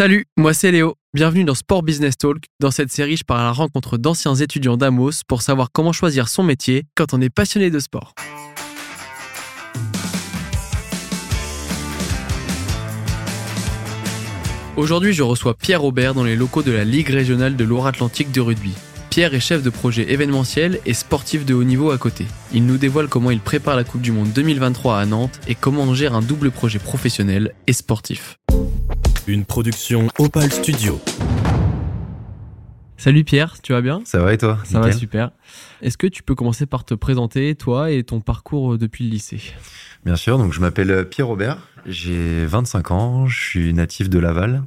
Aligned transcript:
Salut, 0.00 0.24
moi 0.38 0.54
c'est 0.54 0.72
Léo. 0.72 0.94
Bienvenue 1.12 1.44
dans 1.44 1.54
Sport 1.54 1.82
Business 1.82 2.16
Talk. 2.16 2.44
Dans 2.58 2.70
cette 2.70 2.90
série, 2.90 3.18
je 3.18 3.22
pars 3.22 3.38
à 3.38 3.42
la 3.42 3.52
rencontre 3.52 3.98
d'anciens 3.98 4.34
étudiants 4.34 4.78
d'Amos 4.78 5.10
pour 5.28 5.42
savoir 5.42 5.68
comment 5.72 5.92
choisir 5.92 6.28
son 6.28 6.42
métier 6.42 6.84
quand 6.94 7.12
on 7.12 7.20
est 7.20 7.28
passionné 7.28 7.68
de 7.68 7.78
sport. 7.78 8.14
Aujourd'hui, 14.78 15.12
je 15.12 15.22
reçois 15.22 15.54
Pierre 15.54 15.84
Aubert 15.84 16.14
dans 16.14 16.24
les 16.24 16.34
locaux 16.34 16.62
de 16.62 16.72
la 16.72 16.84
Ligue 16.84 17.10
régionale 17.10 17.54
de 17.54 17.64
Loire-Atlantique 17.64 18.32
de 18.32 18.40
rugby. 18.40 18.72
Pierre 19.10 19.34
est 19.34 19.40
chef 19.40 19.62
de 19.62 19.68
projet 19.68 20.10
événementiel 20.10 20.80
et 20.86 20.94
sportif 20.94 21.44
de 21.44 21.52
haut 21.52 21.64
niveau 21.64 21.90
à 21.90 21.98
côté. 21.98 22.24
Il 22.54 22.64
nous 22.64 22.78
dévoile 22.78 23.08
comment 23.08 23.30
il 23.30 23.40
prépare 23.40 23.76
la 23.76 23.84
Coupe 23.84 24.00
du 24.00 24.12
Monde 24.12 24.32
2023 24.32 24.98
à 24.98 25.04
Nantes 25.04 25.38
et 25.46 25.54
comment 25.54 25.82
on 25.82 25.92
gère 25.92 26.14
un 26.14 26.22
double 26.22 26.50
projet 26.50 26.78
professionnel 26.78 27.52
et 27.66 27.74
sportif. 27.74 28.38
Une 29.26 29.44
production 29.44 30.08
Opal 30.18 30.50
Studio. 30.50 31.00
Salut 32.96 33.24
Pierre, 33.24 33.60
tu 33.62 33.72
vas 33.72 33.80
bien? 33.80 34.00
Ça 34.04 34.20
va 34.20 34.32
et 34.32 34.38
toi? 34.38 34.58
Ça 34.64 34.80
va 34.80 34.92
super. 34.92 35.30
Est-ce 35.82 35.96
que 35.96 36.06
tu 36.06 36.22
peux 36.22 36.34
commencer 36.34 36.66
par 36.66 36.84
te 36.84 36.94
présenter, 36.94 37.54
toi 37.54 37.90
et 37.90 38.02
ton 38.02 38.20
parcours 38.20 38.78
depuis 38.78 39.04
le 39.04 39.10
lycée? 39.10 39.40
Bien 40.04 40.16
sûr, 40.16 40.38
donc 40.38 40.52
je 40.52 40.60
m'appelle 40.60 41.06
Pierre 41.08 41.26
Robert, 41.26 41.58
j'ai 41.86 42.46
25 42.46 42.90
ans, 42.90 43.26
je 43.26 43.38
suis 43.38 43.72
natif 43.74 44.08
de 44.08 44.18
Laval. 44.18 44.62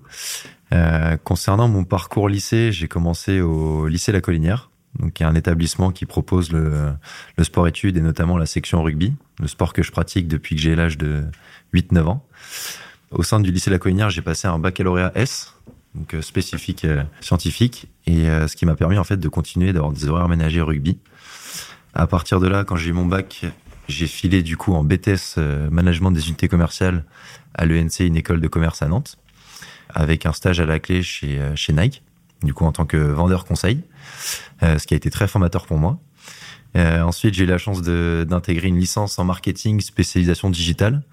Euh, 0.72 1.18
concernant 1.18 1.68
mon 1.68 1.84
parcours 1.84 2.30
lycée, 2.30 2.72
j'ai 2.72 2.88
commencé 2.88 3.41
au 3.41 3.88
lycée 3.88 4.12
La 4.12 4.22
Collinière, 4.22 4.70
donc 4.99 5.13
qui 5.13 5.24
est 5.24 5.26
un 5.27 5.35
établissement 5.35 5.91
qui 5.91 6.05
propose 6.05 6.52
le, 6.52 6.94
le 7.38 7.44
sport-études 7.44 7.98
et 7.98 8.02
notamment 8.02 8.38
la 8.38 8.46
section 8.46 8.82
rugby, 8.84 9.13
le 9.40 9.48
sport 9.48 9.74
que 9.74 9.84
je 9.84 9.91
pratique 9.91 10.27
depuis 10.27 10.55
que 10.55 10.62
j'ai 10.62 10.76
l'âge 10.76 10.98
de 10.98 11.24
8-9 11.74 12.04
ans. 12.05 12.26
Au 13.13 13.22
sein 13.22 13.40
du 13.40 13.52
lycée 13.52 13.70
La 13.70 13.77
Collinière, 13.77 14.09
j'ai 14.09 14.23
passé 14.23 14.48
un 14.48 14.58
baccalauréat 14.58 15.12
S, 15.13 15.54
donc 15.94 16.16
euh, 16.16 16.23
spécifique 16.23 16.84
euh, 16.84 17.04
scientifique, 17.21 17.88
et 18.08 18.27
euh, 18.27 18.48
ce 18.48 18.55
qui 18.55 18.66
m'a 18.66 18.76
permis 18.76 18.98
en 18.98 19.04
fait 19.04 19.17
de 19.17 19.27
continuer 19.29 19.71
d'avoir 19.71 19.93
des 19.93 20.10
horaires 20.10 20.27
ménagers 20.27 20.62
rugby. 20.62 20.98
À 21.93 22.07
partir 22.07 22.40
de 22.40 22.48
là, 22.48 22.63
quand 22.63 22.76
j'ai 22.76 22.90
eu 22.90 22.93
mon 22.93 23.05
bac, 23.05 23.46
j'ai 23.88 24.07
filé 24.07 24.41
du 24.41 24.57
coup 24.57 24.73
en 24.73 24.84
BTS 24.84 25.38
management 25.70 26.10
des 26.10 26.27
unités 26.27 26.48
commerciales 26.48 27.05
à 27.54 27.65
l'ENC, 27.65 27.99
une 27.99 28.15
école 28.15 28.41
de 28.41 28.48
commerce 28.48 28.82
à 28.82 28.88
Nantes 28.88 29.20
avec 29.90 30.26
un 30.26 30.34
stage 30.34 30.60
à 30.60 30.66
la 30.66 30.79
clé 30.79 31.04
chez, 31.04 31.40
chez 31.55 31.71
Nike, 31.71 32.01
du 32.41 32.55
coup 32.55 32.66
en 32.66 32.71
tant 32.71 32.85
que 32.85 32.98
vendeur 32.98 33.45
conseil, 33.45 33.84
ce 34.62 34.88
qui 34.88 34.95
a 34.95 34.98
été 34.98 35.12
très 35.12 35.27
formateur 35.27 35.68
pour 35.68 35.77
moi. 35.77 35.99
Ensuite, 36.76 37.35
j'ai 37.35 37.43
eu 37.43 37.48
la 37.48 37.60
chance 37.60 37.84
d'intégrer 37.84 38.70
une 38.70 38.79
licence 38.79 39.20
en 39.20 39.26
marketing 39.26 39.82
spécialisation 39.82 40.49
digitale. 40.49 41.04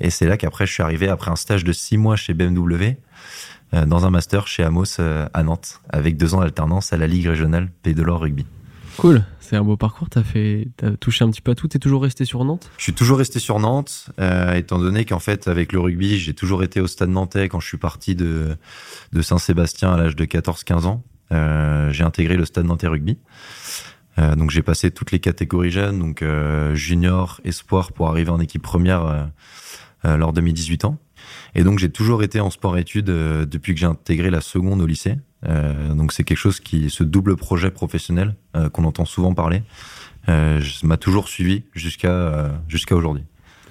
Et 0.00 0.10
c'est 0.10 0.26
là 0.26 0.36
qu'après, 0.36 0.66
je 0.66 0.72
suis 0.72 0.82
arrivé 0.82 1.08
après 1.08 1.30
un 1.30 1.36
stage 1.36 1.64
de 1.64 1.72
six 1.72 1.98
mois 1.98 2.16
chez 2.16 2.34
BMW, 2.34 2.96
dans 3.86 4.04
un 4.04 4.10
master 4.10 4.48
chez 4.48 4.64
Amos 4.64 5.00
à 5.00 5.42
Nantes, 5.42 5.80
avec 5.90 6.16
deux 6.16 6.34
ans 6.34 6.40
d'alternance 6.40 6.92
à 6.92 6.96
la 6.96 7.06
Ligue 7.06 7.26
régionale 7.26 7.70
Pays 7.82 7.94
de 7.94 8.02
l'Or 8.02 8.20
Rugby. 8.20 8.44
Cool, 8.96 9.24
c'est 9.38 9.56
un 9.56 9.64
beau 9.64 9.76
parcours. 9.76 10.10
T'as 10.10 10.22
fait, 10.22 10.68
as 10.82 10.90
touché 10.92 11.24
un 11.24 11.30
petit 11.30 11.40
peu 11.40 11.52
à 11.52 11.54
tout. 11.54 11.68
T'es 11.68 11.78
toujours 11.78 12.02
resté 12.02 12.24
sur 12.24 12.44
Nantes? 12.44 12.70
Je 12.76 12.82
suis 12.84 12.92
toujours 12.92 13.18
resté 13.18 13.38
sur 13.38 13.58
Nantes, 13.58 14.10
euh, 14.20 14.54
étant 14.54 14.78
donné 14.78 15.04
qu'en 15.04 15.18
fait, 15.18 15.48
avec 15.48 15.72
le 15.72 15.80
rugby, 15.80 16.18
j'ai 16.18 16.34
toujours 16.34 16.62
été 16.62 16.80
au 16.80 16.86
Stade 16.86 17.08
Nantais 17.08 17.48
quand 17.48 17.60
je 17.60 17.66
suis 17.66 17.78
parti 17.78 18.14
de 18.14 18.56
de 19.12 19.22
Saint-Sébastien 19.22 19.92
à 19.92 19.96
l'âge 19.96 20.16
de 20.16 20.24
14-15 20.24 20.86
ans. 20.86 21.02
Euh, 21.32 21.90
j'ai 21.92 22.04
intégré 22.04 22.36
le 22.36 22.44
Stade 22.44 22.66
Nantais 22.66 22.88
Rugby. 22.88 23.18
Euh, 24.18 24.34
donc 24.34 24.50
j'ai 24.50 24.62
passé 24.62 24.90
toutes 24.90 25.12
les 25.12 25.20
catégories 25.20 25.70
jeunes, 25.70 25.98
donc 25.98 26.22
euh, 26.22 26.74
junior, 26.74 27.40
espoir, 27.44 27.92
pour 27.92 28.08
arriver 28.08 28.30
en 28.30 28.40
équipe 28.40 28.62
première 28.62 29.06
euh, 29.06 29.22
euh, 29.22 29.26
lors 30.04 30.32
de 30.32 30.40
mes 30.40 30.52
18 30.52 30.84
ans. 30.84 30.98
Et 31.54 31.64
donc 31.64 31.78
j'ai 31.78 31.90
toujours 31.90 32.22
été 32.22 32.40
en 32.40 32.50
sport-études 32.50 33.06
depuis 33.06 33.74
que 33.74 33.80
j'ai 33.80 33.86
intégré 33.86 34.30
la 34.30 34.40
seconde 34.40 34.80
au 34.80 34.86
lycée. 34.86 35.16
Euh, 35.48 35.94
donc 35.94 36.12
c'est 36.12 36.24
quelque 36.24 36.38
chose 36.38 36.60
qui, 36.60 36.90
ce 36.90 37.04
double 37.04 37.36
projet 37.36 37.70
professionnel 37.70 38.34
euh, 38.56 38.68
qu'on 38.68 38.84
entend 38.84 39.04
souvent 39.04 39.34
parler, 39.34 39.62
euh, 40.28 40.60
m'a 40.82 40.96
toujours 40.96 41.28
suivi 41.28 41.64
jusqu'à 41.74 42.52
jusqu'à 42.68 42.94
aujourd'hui. 42.94 43.24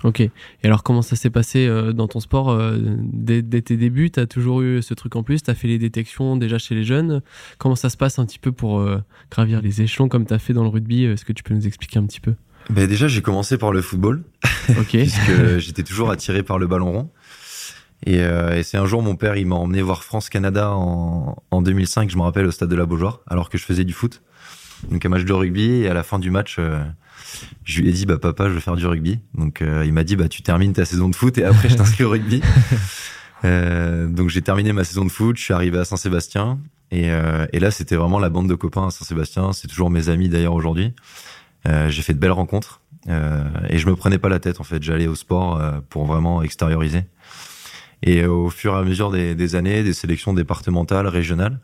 Ok. 0.04 0.22
Et 0.22 0.31
alors, 0.64 0.81
comment 0.81 1.02
ça 1.02 1.18
s'est 1.18 1.30
passé 1.30 1.68
dans 1.94 2.08
ton 2.08 2.22
sport 2.22 2.58
dès, 3.02 3.42
dès, 3.42 3.62
tes 3.62 3.75
débuts? 3.75 4.09
Tu 4.09 4.22
as 4.22 4.28
toujours 4.28 4.62
eu 4.62 4.81
ce 4.81 4.94
truc 4.94 5.18
en 5.18 5.24
plus? 5.24 5.44
Tu 5.44 5.52
as 5.52 5.56
fait 5.56 5.68
les 5.68 5.78
détections 5.78 6.38
déjà 6.38 6.58
chez 6.58 6.74
les 6.74 6.86
jeunes? 6.86 7.22
Comment 7.58 7.75
ça 7.75 7.90
se 7.90 7.98
passe 7.98 8.18
un 8.18 8.25
petit 8.25 8.40
peu 8.40 8.54
pour 8.54 8.81
gravir 9.30 9.62
les 9.62 9.81
échelons 9.81 10.08
comme 10.08 10.25
tu 10.25 10.34
as 10.34 10.40
fait 10.40 10.54
dans 10.54 10.64
le 10.64 10.70
rugby? 10.70 11.04
Est-ce 11.04 11.25
que 11.25 11.34
tu 11.34 11.44
peux 11.44 11.54
nous 11.54 11.68
expliquer 11.68 12.00
un 12.00 12.06
petit 12.06 12.22
peu? 12.22 12.34
Ben 12.69 12.88
Déjà, 12.88 13.07
j'ai 13.07 13.22
commencé 13.22 13.57
par 13.57 13.72
le 13.72 13.81
football. 13.81 14.24
Ok. 14.69 14.88
puisque 14.90 15.57
j'étais 15.57 15.84
toujours 15.84 16.12
attiré 16.12 16.44
par 16.44 16.59
le 16.59 16.68
ballon 16.68 16.91
rond. 16.91 17.09
Et, 18.06 18.19
euh, 18.19 18.57
et 18.57 18.63
c'est 18.63 18.78
un 18.78 18.85
jour, 18.85 19.02
mon 19.02 19.16
père, 19.16 19.35
il 19.35 19.46
m'a 19.46 19.56
emmené 19.56 19.81
voir 19.81 20.03
France-Canada 20.03 20.72
en, 20.72 21.35
en 21.52 21.62
2005, 21.62 22.09
je 22.09 22.18
me 22.18 22.22
rappelle, 22.22 22.46
au 22.46 22.52
stade 22.52 22.69
de 22.69 22.75
la 22.75 22.85
Beaujoire, 22.85 23.19
alors 23.28 23.50
que 23.50 23.57
je 23.57 23.66
faisais 23.66 23.84
du 23.84 23.94
foot. 23.94 24.22
Donc 24.90 25.06
un 25.06 25.09
match 25.09 25.25
de 25.25 25.34
rugby, 25.34 25.81
et 25.81 25.90
à 25.90 25.94
la 25.94 26.03
fin 26.03 26.19
du 26.19 26.31
match, 26.31 26.56
euh, 26.59 26.81
je 27.66 27.81
lui 27.81 27.90
ai 27.90 27.91
dit, 27.91 28.06
bah 28.06 28.18
papa, 28.18 28.47
je 28.47 28.53
veux 28.53 28.59
faire 28.59 28.75
du 28.75 28.86
rugby. 28.86 29.19
Donc 29.34 29.62
euh, 29.62 29.84
il 29.86 29.94
m'a 29.94 30.03
dit, 30.03 30.16
bah 30.16 30.30
tu 30.30 30.41
termines 30.41 30.74
ta 30.74 30.86
saison 30.86 31.09
de 31.09 31.16
foot 31.16 31.38
et 31.38 31.44
après 31.44 31.69
je 31.69 31.75
t'inscris 31.75 32.03
au 32.03 32.09
rugby. 32.09 32.41
Euh, 33.46 34.09
donc 34.09 34.28
j'ai 34.28 34.41
terminé 34.41 34.74
ma 34.74 34.84
saison 34.84 35.06
de 35.06 35.09
foot, 35.09 35.38
je 35.38 35.44
suis 35.44 35.53
arrivé 35.53 35.78
à 35.78 35.86
Saint-Sébastien. 35.86 36.59
Et, 36.91 37.07
et 37.53 37.59
là, 37.62 37.72
c'était 37.72 37.96
vraiment 37.96 38.19
la 38.19 38.28
bande 38.28 38.50
de 38.50 38.53
copains 38.53 38.88
à 38.88 38.91
Saint-Sébastien. 38.91 39.53
C'est 39.53 39.69
toujours 39.69 39.90
mes 39.90 40.09
amis 40.09 40.28
d'ailleurs 40.28 40.56
aujourd'hui. 40.56 40.94
J'ai 41.66 42.02
fait 42.02 42.14
de 42.14 42.20
belles 42.20 42.31
rencontres. 42.31 42.81
et 43.08 43.78
je 43.78 43.88
me 43.88 43.96
prenais 43.96 44.18
pas 44.18 44.30
la 44.30 44.40
tête 44.40 44.59
en 44.59 44.64
fait. 44.64 44.81
J'allais 44.81 45.08
au 45.08 45.16
sport 45.16 45.62
pour 45.90 46.06
vraiment 46.06 46.42
extérioriser. 46.42 47.03
Et 48.03 48.22
euh, 48.22 48.30
au 48.30 48.50
fur 48.50 48.74
et 48.74 48.78
à 48.78 48.84
mesure 48.84 49.12
des, 49.12 49.36
des 49.36 49.56
années, 49.56 49.84
des 49.84 49.94
sélections 49.94 50.34
départementales, 50.34 51.08
régionales, 51.08 51.59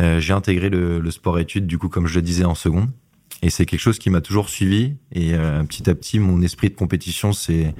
euh, 0.00 0.20
j'ai 0.20 0.32
intégré 0.32 0.68
le, 0.68 1.00
le 1.00 1.10
sport-études, 1.10 1.66
du 1.66 1.78
coup, 1.78 1.88
comme 1.88 2.06
je 2.06 2.16
le 2.16 2.22
disais, 2.22 2.44
en 2.44 2.54
seconde. 2.54 2.90
Et 3.42 3.50
c'est 3.50 3.66
quelque 3.66 3.80
chose 3.80 3.98
qui 3.98 4.10
m'a 4.10 4.20
toujours 4.20 4.48
suivi. 4.48 4.94
Et 5.12 5.34
euh, 5.34 5.62
petit 5.64 5.88
à 5.88 5.94
petit, 5.94 6.18
mon 6.18 6.42
esprit 6.42 6.70
de 6.70 6.74
compétition 6.74 7.32
s'est 7.32 7.74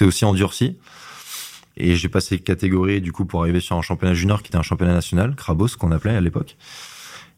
aussi 0.00 0.24
endurci. 0.24 0.78
Et 1.76 1.96
j'ai 1.96 2.08
passé 2.08 2.38
catégorie, 2.38 3.00
du 3.00 3.12
coup, 3.12 3.26
pour 3.26 3.42
arriver 3.42 3.60
sur 3.60 3.76
un 3.76 3.82
championnat 3.82 4.14
junior 4.14 4.42
qui 4.42 4.48
était 4.48 4.56
un 4.56 4.62
championnat 4.62 4.94
national, 4.94 5.34
Crabos, 5.34 5.68
qu'on 5.78 5.92
appelait 5.92 6.16
à 6.16 6.20
l'époque. 6.20 6.56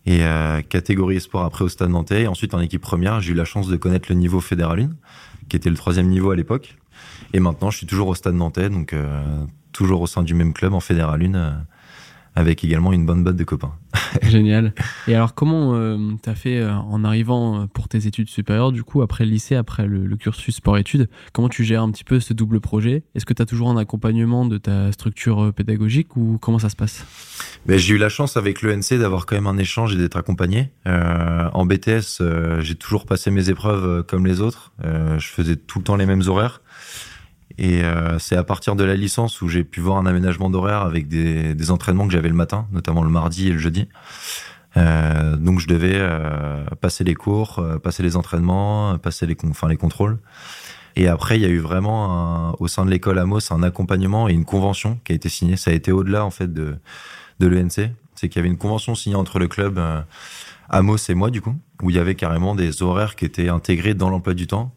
Et 0.09 0.23
euh, 0.23 0.63
catégorie 0.63 1.17
espoir 1.17 1.45
après 1.45 1.67
au 1.67 1.69
Stade 1.69 1.91
Nantais. 1.91 2.23
Et 2.23 2.29
ensuite, 2.29 2.55
en 2.55 2.61
équipe 2.61 2.81
première, 2.81 3.21
j'ai 3.21 3.33
eu 3.33 3.35
la 3.35 3.45
chance 3.45 3.69
de 3.69 3.77
connaître 3.77 4.07
le 4.09 4.15
niveau 4.15 4.41
fédéral 4.41 4.81
1, 4.81 4.91
qui 5.51 5.57
était 5.57 5.69
le 5.69 5.77
troisième 5.77 6.09
niveau 6.09 6.31
à 6.31 6.37
l'époque. 6.37 6.79
Et 7.35 7.41
maintenant, 7.41 7.71
je 7.71 7.77
suis 7.77 7.87
toujours 7.87 8.09
au 8.09 8.15
Stade 8.15 8.35
Nantais, 8.35 8.71
donc 8.71 8.95
euh, 8.95 9.23
toujours 9.73 10.01
au 10.01 10.07
sein 10.07 10.23
du 10.23 10.33
même 10.33 10.55
club 10.55 10.73
en 10.73 10.81
Fédéral 10.81 11.23
1 11.23 11.35
euh, 11.35 11.51
avec 12.35 12.65
également 12.65 12.93
une 12.93 13.07
bonne 13.07 13.25
botte 13.25 13.37
de 13.37 13.45
copains. 13.45 13.73
Génial. 14.23 14.73
Et 15.07 15.15
alors, 15.15 15.35
comment 15.35 15.75
euh, 15.75 15.99
tu 16.23 16.31
as 16.31 16.35
fait 16.35 16.59
euh, 16.59 16.73
en 16.73 17.05
arrivant 17.05 17.67
pour 17.69 17.89
tes 17.89 18.07
études 18.07 18.29
supérieures, 18.29 18.73
du 18.73 18.83
coup, 18.85 19.03
après 19.03 19.25
le 19.25 19.31
lycée, 19.31 19.55
après 19.55 19.87
le, 19.87 20.17
cursus 20.17 20.57
sport-études 20.57 21.09
Comment 21.33 21.49
tu 21.49 21.65
gères 21.65 21.83
un 21.83 21.91
petit 21.91 22.05
peu 22.05 22.21
ce 22.21 22.33
double 22.35 22.61
projet? 22.61 23.05
Est-ce 23.15 23.27
que 23.27 23.35
tu 23.35 23.43
as 23.43 23.47
toujours 23.47 23.71
un 23.71 23.77
accompagnement 23.77 24.47
de 24.47 24.59
ta 24.59 24.93
structure 24.93 25.53
pédagogique 25.55 26.17
ou 26.17 26.39
comment 26.41 26.59
ça 26.59 26.69
se 26.69 26.77
passe? 26.77 27.05
Ben, 27.67 27.79
J'ai 27.79 27.95
eu 27.95 27.99
la 27.99 28.09
chance 28.09 28.37
avec 28.37 28.63
l'ENC 28.63 28.95
d'avoir 28.99 29.27
quand 29.27 29.37
même 29.37 29.47
un 29.47 29.59
échange 29.59 29.95
et 29.95 29.99
d'être 29.99 30.17
accompagné. 30.17 30.71
Euh, 30.87 31.49
en 31.53 31.67
BTS, 31.67 32.23
j'ai 32.61 32.75
toujours 32.75 33.07
passé 33.07 33.31
mes 33.31 33.51
épreuves 33.51 34.05
comme 34.05 34.27
les 34.27 34.41
autres. 34.41 34.73
je 34.83 35.27
faisais 35.27 35.57
tout 35.57 35.79
le 35.79 35.85
temps 35.85 35.97
les 35.97 36.07
mêmes 36.07 36.23
horaires. 36.27 36.61
Et 37.59 37.83
euh, 37.83 38.19
c'est 38.19 38.37
à 38.37 38.45
partir 38.45 38.77
de 38.77 38.85
la 38.85 38.95
licence 38.95 39.43
où 39.43 39.49
j'ai 39.49 39.65
pu 39.65 39.81
voir 39.81 39.99
un 39.99 40.07
aménagement 40.07 40.49
d'horaire 40.49 40.83
avec 40.83 41.09
des, 41.09 41.55
des, 41.55 41.71
entraînements 41.71 42.07
que 42.07 42.13
j'avais 42.13 42.29
le 42.29 42.35
matin, 42.35 42.67
notamment 42.73 43.03
le 43.03 43.11
mardi 43.11 43.49
et 43.49 43.53
le 43.53 43.59
jeudi. 43.59 43.89
Euh, 44.77 45.37
donc 45.37 45.59
je 45.59 45.67
devais 45.67 45.97
euh, 45.97 46.65
passer 46.81 47.03
les 47.03 47.15
cours, 47.15 47.59
euh, 47.59 47.79
passer 47.79 48.03
les 48.03 48.17
entraînements, 48.17 48.97
passer 48.99 49.27
les, 49.27 49.37
enfin, 49.51 49.69
les 49.69 49.77
contrôles. 49.77 50.19
Et 50.95 51.09
après, 51.09 51.37
il 51.37 51.43
y 51.43 51.47
a 51.47 51.49
eu 51.49 51.59
vraiment 51.59 52.13
un, 52.13 52.53
au 52.59 52.69
sein 52.69 52.85
de 52.85 52.91
l'école 52.91 53.19
Amos 53.19 53.53
un 53.53 53.63
accompagnement 53.63 54.29
et 54.29 54.33
une 54.33 54.45
convention 54.45 54.99
qui 55.05 55.13
a 55.13 55.15
été 55.15 55.29
signée. 55.29 55.57
Ça 55.57 55.71
a 55.71 55.75
été 55.75 55.93
au-delà 55.93 56.25
en 56.25 56.31
fait 56.31 56.53
de, 56.53 56.77
de 57.41 57.47
l'ENC. 57.47 57.91
C'est 58.15 58.29
qu'il 58.29 58.37
y 58.37 58.39
avait 58.41 58.49
une 58.49 58.59
convention 58.59 58.95
signée 58.95 59.15
entre 59.15 59.39
le 59.39 59.49
club 59.49 59.79
euh, 59.79 60.01
Amos 60.69 60.97
et 61.09 61.15
moi 61.15 61.31
du 61.31 61.41
coup, 61.41 61.55
où 61.83 61.91
il 61.91 61.97
y 61.97 61.99
avait 61.99 62.15
carrément 62.15 62.55
des 62.55 62.83
horaires 62.83 63.17
qui 63.17 63.25
étaient 63.25 63.49
intégrés 63.49 63.95
dans 63.95 64.11
l'emploi 64.11 64.35
du 64.35 64.47
temps. 64.47 64.75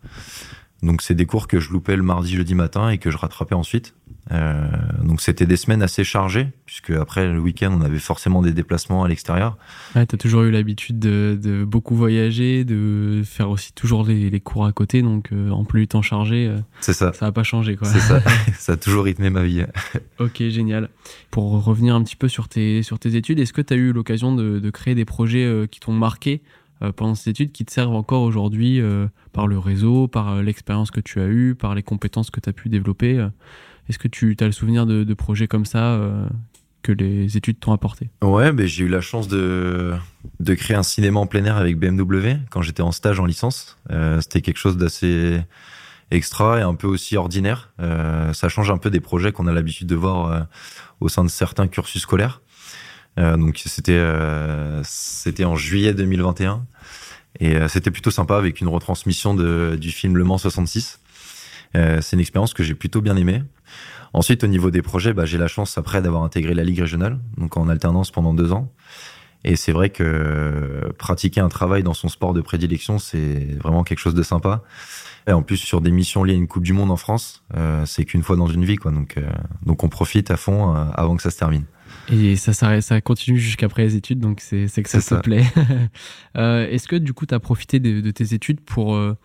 Donc 0.83 1.01
c'est 1.01 1.15
des 1.15 1.25
cours 1.25 1.47
que 1.47 1.59
je 1.59 1.71
loupais 1.71 1.95
le 1.95 2.03
mardi, 2.03 2.35
jeudi 2.35 2.55
matin 2.55 2.89
et 2.89 2.97
que 2.97 3.11
je 3.11 3.17
rattrapais 3.17 3.55
ensuite. 3.55 3.93
Euh, 4.31 4.69
donc 5.03 5.19
c'était 5.19 5.45
des 5.45 5.57
semaines 5.57 5.81
assez 5.81 6.03
chargées 6.03 6.47
puisque 6.65 6.91
après 6.91 7.27
le 7.27 7.39
week-end 7.39 7.71
on 7.73 7.81
avait 7.81 7.99
forcément 7.99 8.41
des 8.41 8.53
déplacements 8.53 9.03
à 9.03 9.07
l'extérieur. 9.07 9.57
Ouais, 9.95 10.05
t'as 10.05 10.17
toujours 10.17 10.43
eu 10.43 10.51
l'habitude 10.51 10.99
de, 10.99 11.37
de, 11.41 11.65
beaucoup 11.65 11.95
voyager, 11.95 12.63
de 12.63 13.23
faire 13.25 13.49
aussi 13.49 13.73
toujours 13.73 14.05
les, 14.05 14.29
les 14.29 14.39
cours 14.39 14.65
à 14.65 14.71
côté, 14.71 15.01
donc 15.01 15.31
euh, 15.31 15.49
en 15.49 15.65
plus 15.65 15.81
du 15.81 15.87
temps 15.87 16.01
chargé. 16.01 16.47
Euh, 16.47 16.59
c'est 16.81 16.93
ça. 16.93 17.13
Ça 17.13 17.25
a 17.25 17.31
pas 17.31 17.43
changé 17.43 17.75
quoi. 17.75 17.87
C'est 17.87 17.99
ça. 17.99 18.21
ça 18.57 18.73
a 18.73 18.77
toujours 18.77 19.05
rythmé 19.05 19.29
ma 19.29 19.43
vie. 19.43 19.65
ok, 20.19 20.37
génial. 20.49 20.89
Pour 21.29 21.63
revenir 21.63 21.95
un 21.95 22.03
petit 22.03 22.15
peu 22.15 22.27
sur 22.27 22.47
tes 22.47 22.83
sur 22.83 22.99
tes 22.99 23.15
études, 23.15 23.39
est-ce 23.39 23.53
que 23.53 23.61
tu 23.61 23.73
as 23.73 23.77
eu 23.77 23.91
l'occasion 23.91 24.33
de, 24.35 24.59
de, 24.59 24.69
créer 24.69 24.95
des 24.95 25.05
projets 25.05 25.67
qui 25.69 25.79
t'ont 25.79 25.93
marqué 25.93 26.41
pendant 26.95 27.15
ces 27.15 27.29
études 27.29 27.51
qui 27.51 27.65
te 27.65 27.71
servent 27.71 27.95
encore 27.95 28.23
aujourd'hui 28.23 28.81
euh, 28.81 29.07
par 29.33 29.47
le 29.47 29.59
réseau, 29.59 30.07
par 30.07 30.29
euh, 30.29 30.41
l'expérience 30.41 30.91
que 30.91 30.99
tu 30.99 31.19
as 31.19 31.27
eue, 31.27 31.55
par 31.55 31.75
les 31.75 31.83
compétences 31.83 32.31
que 32.31 32.39
tu 32.39 32.49
as 32.49 32.53
pu 32.53 32.69
développer. 32.69 33.27
Est-ce 33.89 33.99
que 33.99 34.07
tu 34.07 34.35
as 34.39 34.45
le 34.45 34.51
souvenir 34.51 34.85
de, 34.85 35.13
projets 35.13 35.47
comme 35.47 35.65
ça 35.65 35.99
que 36.81 36.91
les 36.91 37.37
études 37.37 37.59
t'ont 37.59 37.73
apporté? 37.73 38.09
Ouais, 38.21 38.51
ben 38.51 38.65
j'ai 38.65 38.85
eu 38.85 38.87
la 38.87 39.01
chance 39.01 39.27
de, 39.27 39.93
de 40.39 40.53
créer 40.53 40.77
un 40.77 40.83
cinéma 40.83 41.19
en 41.19 41.27
plein 41.27 41.43
air 41.45 41.57
avec 41.57 41.77
BMW 41.77 42.37
quand 42.49 42.61
j'étais 42.61 42.81
en 42.81 42.91
stage 42.91 43.19
en 43.19 43.25
licence. 43.25 43.77
Euh, 43.91 44.19
C'était 44.21 44.41
quelque 44.41 44.57
chose 44.57 44.77
d'assez 44.77 45.41
extra 46.09 46.59
et 46.59 46.61
un 46.61 46.75
peu 46.75 46.87
aussi 46.87 47.17
ordinaire. 47.17 47.71
Euh, 47.79 48.33
ça 48.33 48.49
change 48.49 48.69
un 48.69 48.77
peu 48.77 48.89
des 48.89 48.99
projets 48.99 49.31
qu'on 49.31 49.47
a 49.47 49.53
l'habitude 49.53 49.87
de 49.87 49.95
voir 49.95 50.31
euh, 50.31 50.41
au 50.99 51.09
sein 51.09 51.23
de 51.23 51.29
certains 51.29 51.67
cursus 51.67 52.01
scolaires. 52.01 52.40
Euh, 53.19 53.37
donc 53.37 53.61
c'était 53.65 53.91
euh, 53.93 54.81
c'était 54.83 55.43
en 55.43 55.55
juillet 55.55 55.93
2021 55.93 56.65
et 57.39 57.55
euh, 57.55 57.67
c'était 57.67 57.91
plutôt 57.91 58.11
sympa 58.11 58.37
avec 58.37 58.61
une 58.61 58.69
retransmission 58.69 59.33
de, 59.33 59.77
du 59.79 59.91
film 59.91 60.15
Le 60.17 60.23
Mans 60.23 60.37
66. 60.37 60.99
C'est 61.73 62.13
une 62.13 62.19
expérience 62.19 62.53
que 62.53 62.63
j'ai 62.63 62.75
plutôt 62.75 62.99
bien 62.99 63.15
aimée. 63.15 63.43
Ensuite, 64.11 64.43
au 64.43 64.47
niveau 64.47 64.71
des 64.71 64.81
projets, 64.81 65.13
bah, 65.13 65.25
j'ai 65.25 65.37
la 65.37 65.47
chance 65.47 65.77
après 65.77 66.01
d'avoir 66.01 66.23
intégré 66.23 66.53
la 66.53 66.65
Ligue 66.65 66.79
régionale, 66.79 67.17
donc 67.37 67.55
en 67.55 67.69
alternance 67.69 68.11
pendant 68.11 68.33
deux 68.33 68.51
ans. 68.51 68.73
Et 69.45 69.55
c'est 69.55 69.71
vrai 69.71 69.89
que 69.89 70.91
pratiquer 70.97 71.39
un 71.39 71.47
travail 71.47 71.81
dans 71.81 71.93
son 71.93 72.09
sport 72.09 72.33
de 72.33 72.41
prédilection, 72.41 72.99
c'est 72.99 73.57
vraiment 73.63 73.85
quelque 73.85 73.99
chose 73.99 74.13
de 74.13 74.21
sympa. 74.21 74.63
Et 75.27 75.31
en 75.31 75.43
plus, 75.43 75.57
sur 75.57 75.81
des 75.81 75.91
missions 75.91 76.23
liées 76.23 76.33
à 76.33 76.37
une 76.37 76.47
Coupe 76.47 76.63
du 76.63 76.73
Monde 76.73 76.91
en 76.91 76.97
France, 76.97 77.43
euh, 77.55 77.85
c'est 77.85 78.05
qu'une 78.05 78.23
fois 78.23 78.35
dans 78.35 78.47
une 78.47 78.65
vie, 78.65 78.75
quoi. 78.75 78.91
Donc, 78.91 79.17
euh, 79.17 79.29
donc 79.65 79.83
on 79.83 79.89
profite 79.89 80.31
à 80.31 80.37
fond 80.37 80.73
avant 80.73 81.15
que 81.15 81.21
ça 81.21 81.29
se 81.29 81.37
termine. 81.37 81.65
Et 82.09 82.35
ça, 82.35 82.53
ça, 82.53 82.81
ça 82.81 83.01
continue 83.01 83.37
jusqu'après 83.37 83.83
les 83.83 83.95
études, 83.95 84.19
donc 84.19 84.41
c'est 84.41 84.67
que 84.67 84.89
ça 84.89 85.01
te 85.01 85.21
plaît. 85.21 85.45
Euh, 86.37 86.65
est-ce 86.69 86.87
que 86.87 86.95
du 86.95 87.13
coup, 87.13 87.25
tu 87.25 87.35
as 87.35 87.39
profité 87.41 87.79
de, 87.81 87.99
de, 87.99 88.11
tes 88.11 88.33
études 88.33 88.61
pour 88.61 88.95
euh, 88.95 89.17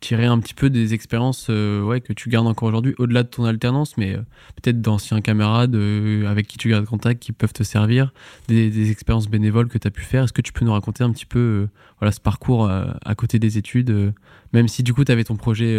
tirer 0.00 0.26
un 0.26 0.38
petit 0.38 0.52
peu 0.52 0.68
des 0.68 0.92
expériences 0.92 1.46
euh, 1.48 1.82
ouais, 1.82 2.02
que 2.02 2.12
tu 2.12 2.28
gardes 2.28 2.46
encore 2.46 2.68
aujourd'hui, 2.68 2.94
au-delà 2.98 3.22
de 3.22 3.28
ton 3.28 3.44
alternance, 3.46 3.96
mais 3.96 4.16
peut-être 4.56 4.82
d'anciens 4.82 5.22
camarades 5.22 5.74
avec 6.26 6.46
qui 6.46 6.58
tu 6.58 6.68
gardes 6.68 6.84
contact, 6.84 7.22
qui 7.22 7.32
peuvent 7.32 7.54
te 7.54 7.62
servir, 7.62 8.12
des, 8.48 8.68
des 8.68 8.90
expériences 8.90 9.28
bénévoles 9.28 9.68
que 9.68 9.78
tu 9.78 9.88
as 9.88 9.90
pu 9.90 10.02
faire? 10.02 10.24
Est-ce 10.24 10.34
que 10.34 10.42
tu 10.42 10.52
peux 10.52 10.64
nous 10.64 10.72
raconter 10.72 11.04
un 11.04 11.10
petit 11.10 11.26
peu 11.26 11.68
voilà, 12.00 12.12
ce 12.12 12.20
parcours 12.20 12.68
à 12.70 13.14
côté 13.14 13.38
des 13.38 13.56
études, 13.56 14.12
même 14.52 14.68
si 14.68 14.82
du 14.82 14.92
coup, 14.92 15.04
tu 15.04 15.12
avais 15.12 15.24
ton 15.24 15.36
projet 15.36 15.74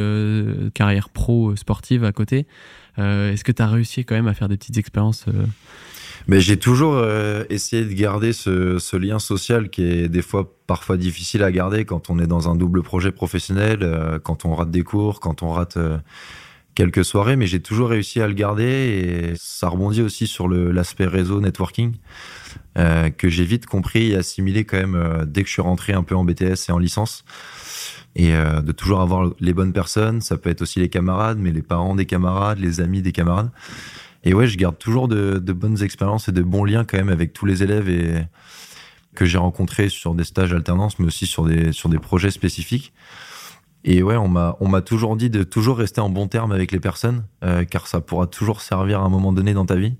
carrière 0.74 1.10
pro 1.10 1.56
sportive 1.56 2.04
à 2.04 2.12
côté 2.12 2.48
Est-ce 2.98 3.44
que 3.44 3.52
tu 3.52 3.62
as 3.62 3.68
réussi 3.68 4.06
quand 4.06 4.16
même 4.16 4.28
à 4.28 4.34
faire 4.34 4.50
des 4.50 4.58
petites 4.58 4.78
expériences 4.78 5.28
mais 6.28 6.40
j'ai 6.40 6.58
toujours 6.58 6.96
euh, 6.96 7.44
essayé 7.50 7.84
de 7.84 7.94
garder 7.94 8.34
ce, 8.34 8.80
ce, 8.80 8.98
lien 8.98 9.20
social 9.20 9.70
qui 9.70 9.84
est 9.84 10.08
des 10.08 10.22
fois 10.22 10.54
parfois 10.68 10.98
difficile 10.98 11.44
à 11.44 11.52
garder 11.52 11.86
quand 11.86 12.10
on 12.10 12.20
est 12.20 12.28
dans 12.28 12.50
un 12.50 12.56
double 12.56 12.84
projet 12.84 13.12
professionnel, 13.12 13.80
euh, 13.82 14.20
quand 14.20 14.46
on 14.46 14.56
rate 14.56 14.72
des 14.72 14.84
cours, 14.84 15.20
quand 15.20 15.44
on 15.44 15.52
rate 15.52 15.78
euh, 15.78 15.98
quelques 16.76 17.06
soirées, 17.06 17.36
mais 17.36 17.46
j'ai 17.48 17.62
toujours 17.62 17.90
réussi 17.90 18.22
à 18.22 18.28
le 18.28 18.34
garder 18.34 18.64
et 18.64 19.34
ça 19.36 19.68
rebondit 19.70 20.02
aussi 20.02 20.26
sur 20.26 20.48
l'aspect 20.48 21.06
réseau 21.06 21.40
networking 21.42 21.94
euh, 22.78 23.10
que 23.10 23.30
j'ai 23.30 23.46
vite 23.46 23.66
compris 23.66 24.12
et 24.12 24.16
assimilé 24.16 24.66
quand 24.66 24.78
même 24.78 25.26
dès 25.28 25.44
que 25.44 25.48
je 25.48 25.54
suis 25.54 25.62
rentré 25.62 25.94
un 25.94 26.04
peu 26.04 26.16
en 26.16 26.24
BTS 26.24 26.70
et 26.70 26.72
en 26.72 26.80
licence 26.80 27.26
et 28.16 28.32
de 28.32 28.72
toujours 28.72 29.02
avoir 29.02 29.32
les 29.40 29.54
bonnes 29.54 29.74
personnes. 29.74 30.22
Ça 30.22 30.38
peut 30.38 30.52
être 30.52 30.62
aussi 30.62 30.80
les 30.80 30.90
camarades, 30.90 31.40
mais 31.40 31.52
les 31.52 31.64
parents 31.64 31.96
des 31.96 32.06
camarades, 32.06 32.60
les 32.60 32.80
amis 32.80 33.02
des 33.02 33.12
camarades. 33.12 33.50
Et 34.24 34.34
ouais, 34.34 34.48
je 34.48 34.58
garde 34.58 34.78
toujours 34.78 35.08
de, 35.08 35.40
de, 35.40 35.54
bonnes 35.54 35.82
expériences 35.84 36.30
et 36.30 36.32
de 36.32 36.42
bons 36.42 36.64
liens 36.64 36.86
quand 36.86 36.98
même 36.98 37.10
avec 37.10 37.34
tous 37.34 37.46
les 37.46 37.64
élèves 37.64 37.90
et 37.90 38.26
que 39.16 39.26
j'ai 39.26 39.38
rencontrés 39.38 39.90
sur 39.90 40.16
des 40.16 40.24
stages 40.24 40.54
alternance, 40.54 40.98
mais 41.00 41.06
aussi 41.06 41.28
sur 41.28 41.46
des 41.46 41.72
sur 41.72 41.90
des 41.90 42.00
projets 42.00 42.32
spécifiques. 42.32 42.94
Et 43.86 44.02
ouais, 44.02 44.16
on 44.16 44.30
m'a 44.30 44.82
toujours 44.82 45.18
dit 45.18 45.30
de 45.30 45.44
toujours 45.44 45.78
rester 45.78 46.00
en 46.00 46.10
bon 46.10 46.28
terme 46.28 46.54
avec 46.54 46.72
les 46.72 46.80
personnes, 46.80 47.26
euh, 47.44 47.66
car 47.66 47.88
ça 47.88 48.00
pourra 48.00 48.28
toujours 48.28 48.62
servir 48.62 49.02
à 49.02 49.04
un 49.04 49.10
moment 49.10 49.34
donné 49.34 49.54
dans 49.54 49.66
ta 49.66 49.76
vie. 49.76 49.96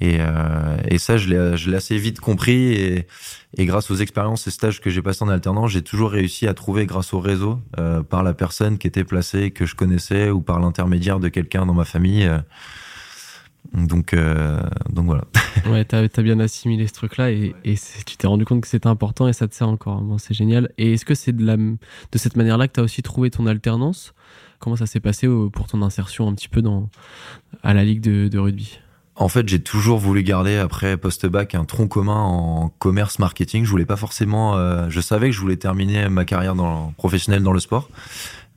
Et, 0.00 0.16
euh, 0.18 0.76
et 0.88 0.98
ça, 0.98 1.16
je 1.16 1.28
l'ai 1.28 1.56
je 1.56 1.70
l'ai 1.70 1.76
assez 1.76 1.96
vite 1.96 2.18
compris 2.18 2.72
et, 2.72 3.06
et 3.56 3.66
grâce 3.66 3.90
aux 3.90 3.96
expériences 3.96 4.46
et 4.46 4.50
stages 4.50 4.80
que 4.80 4.90
j'ai 4.90 5.02
passés 5.02 5.22
en 5.22 5.28
alternance, 5.28 5.70
j'ai 5.70 5.82
toujours 5.82 6.10
réussi 6.10 6.48
à 6.48 6.54
trouver 6.54 6.86
grâce 6.86 7.14
au 7.14 7.20
réseau 7.20 7.60
euh, 7.78 8.02
par 8.02 8.24
la 8.24 8.34
personne 8.34 8.78
qui 8.78 8.88
était 8.88 9.04
placée 9.04 9.52
que 9.52 9.66
je 9.66 9.76
connaissais 9.76 10.30
ou 10.30 10.40
par 10.40 10.58
l'intermédiaire 10.58 11.20
de 11.20 11.28
quelqu'un 11.28 11.64
dans 11.64 11.74
ma 11.74 11.84
famille 11.84 12.24
euh, 12.24 12.38
donc, 13.72 14.14
euh, 14.14 14.60
donc 14.90 15.06
voilà. 15.06 15.24
ouais, 15.66 15.84
t'as 15.84 16.02
as 16.02 16.22
bien 16.22 16.38
assimilé 16.40 16.86
ce 16.86 16.92
truc-là 16.92 17.30
et, 17.30 17.54
et 17.64 17.74
tu 18.06 18.16
t'es 18.16 18.26
rendu 18.26 18.44
compte 18.44 18.60
que 18.60 18.68
c'était 18.68 18.88
important 18.88 19.26
et 19.28 19.32
ça 19.32 19.48
te 19.48 19.54
sert 19.54 19.68
encore. 19.68 20.00
Bon, 20.00 20.18
c'est 20.18 20.34
génial. 20.34 20.70
Et 20.78 20.94
est-ce 20.94 21.04
que 21.04 21.14
c'est 21.14 21.32
de, 21.32 21.44
la, 21.44 21.56
de 21.56 22.18
cette 22.18 22.36
manière-là 22.36 22.68
que 22.68 22.74
tu 22.74 22.80
as 22.80 22.82
aussi 22.82 23.02
trouvé 23.02 23.30
ton 23.30 23.46
alternance? 23.46 24.14
Comment 24.58 24.76
ça 24.76 24.86
s'est 24.86 25.00
passé 25.00 25.28
pour 25.52 25.66
ton 25.66 25.82
insertion 25.82 26.28
un 26.28 26.34
petit 26.34 26.48
peu 26.48 26.62
dans, 26.62 26.88
à 27.62 27.74
la 27.74 27.84
ligue 27.84 28.00
de, 28.00 28.28
de 28.28 28.38
rugby? 28.38 28.78
En 29.16 29.28
fait, 29.28 29.48
j'ai 29.48 29.62
toujours 29.62 29.98
voulu 29.98 30.22
garder 30.24 30.56
après 30.56 30.96
post-bac 30.96 31.54
un 31.54 31.64
tronc 31.64 31.86
commun 31.86 32.20
en 32.20 32.68
commerce 32.80 33.18
marketing. 33.20 33.64
Je 33.64 33.70
voulais 33.70 33.84
pas 33.84 33.96
forcément. 33.96 34.56
Euh, 34.56 34.86
je 34.88 35.00
savais 35.00 35.30
que 35.30 35.36
je 35.36 35.40
voulais 35.40 35.56
terminer 35.56 36.08
ma 36.08 36.24
carrière 36.24 36.56
dans, 36.56 36.92
professionnelle 36.96 37.42
dans 37.42 37.52
le 37.52 37.60
sport, 37.60 37.88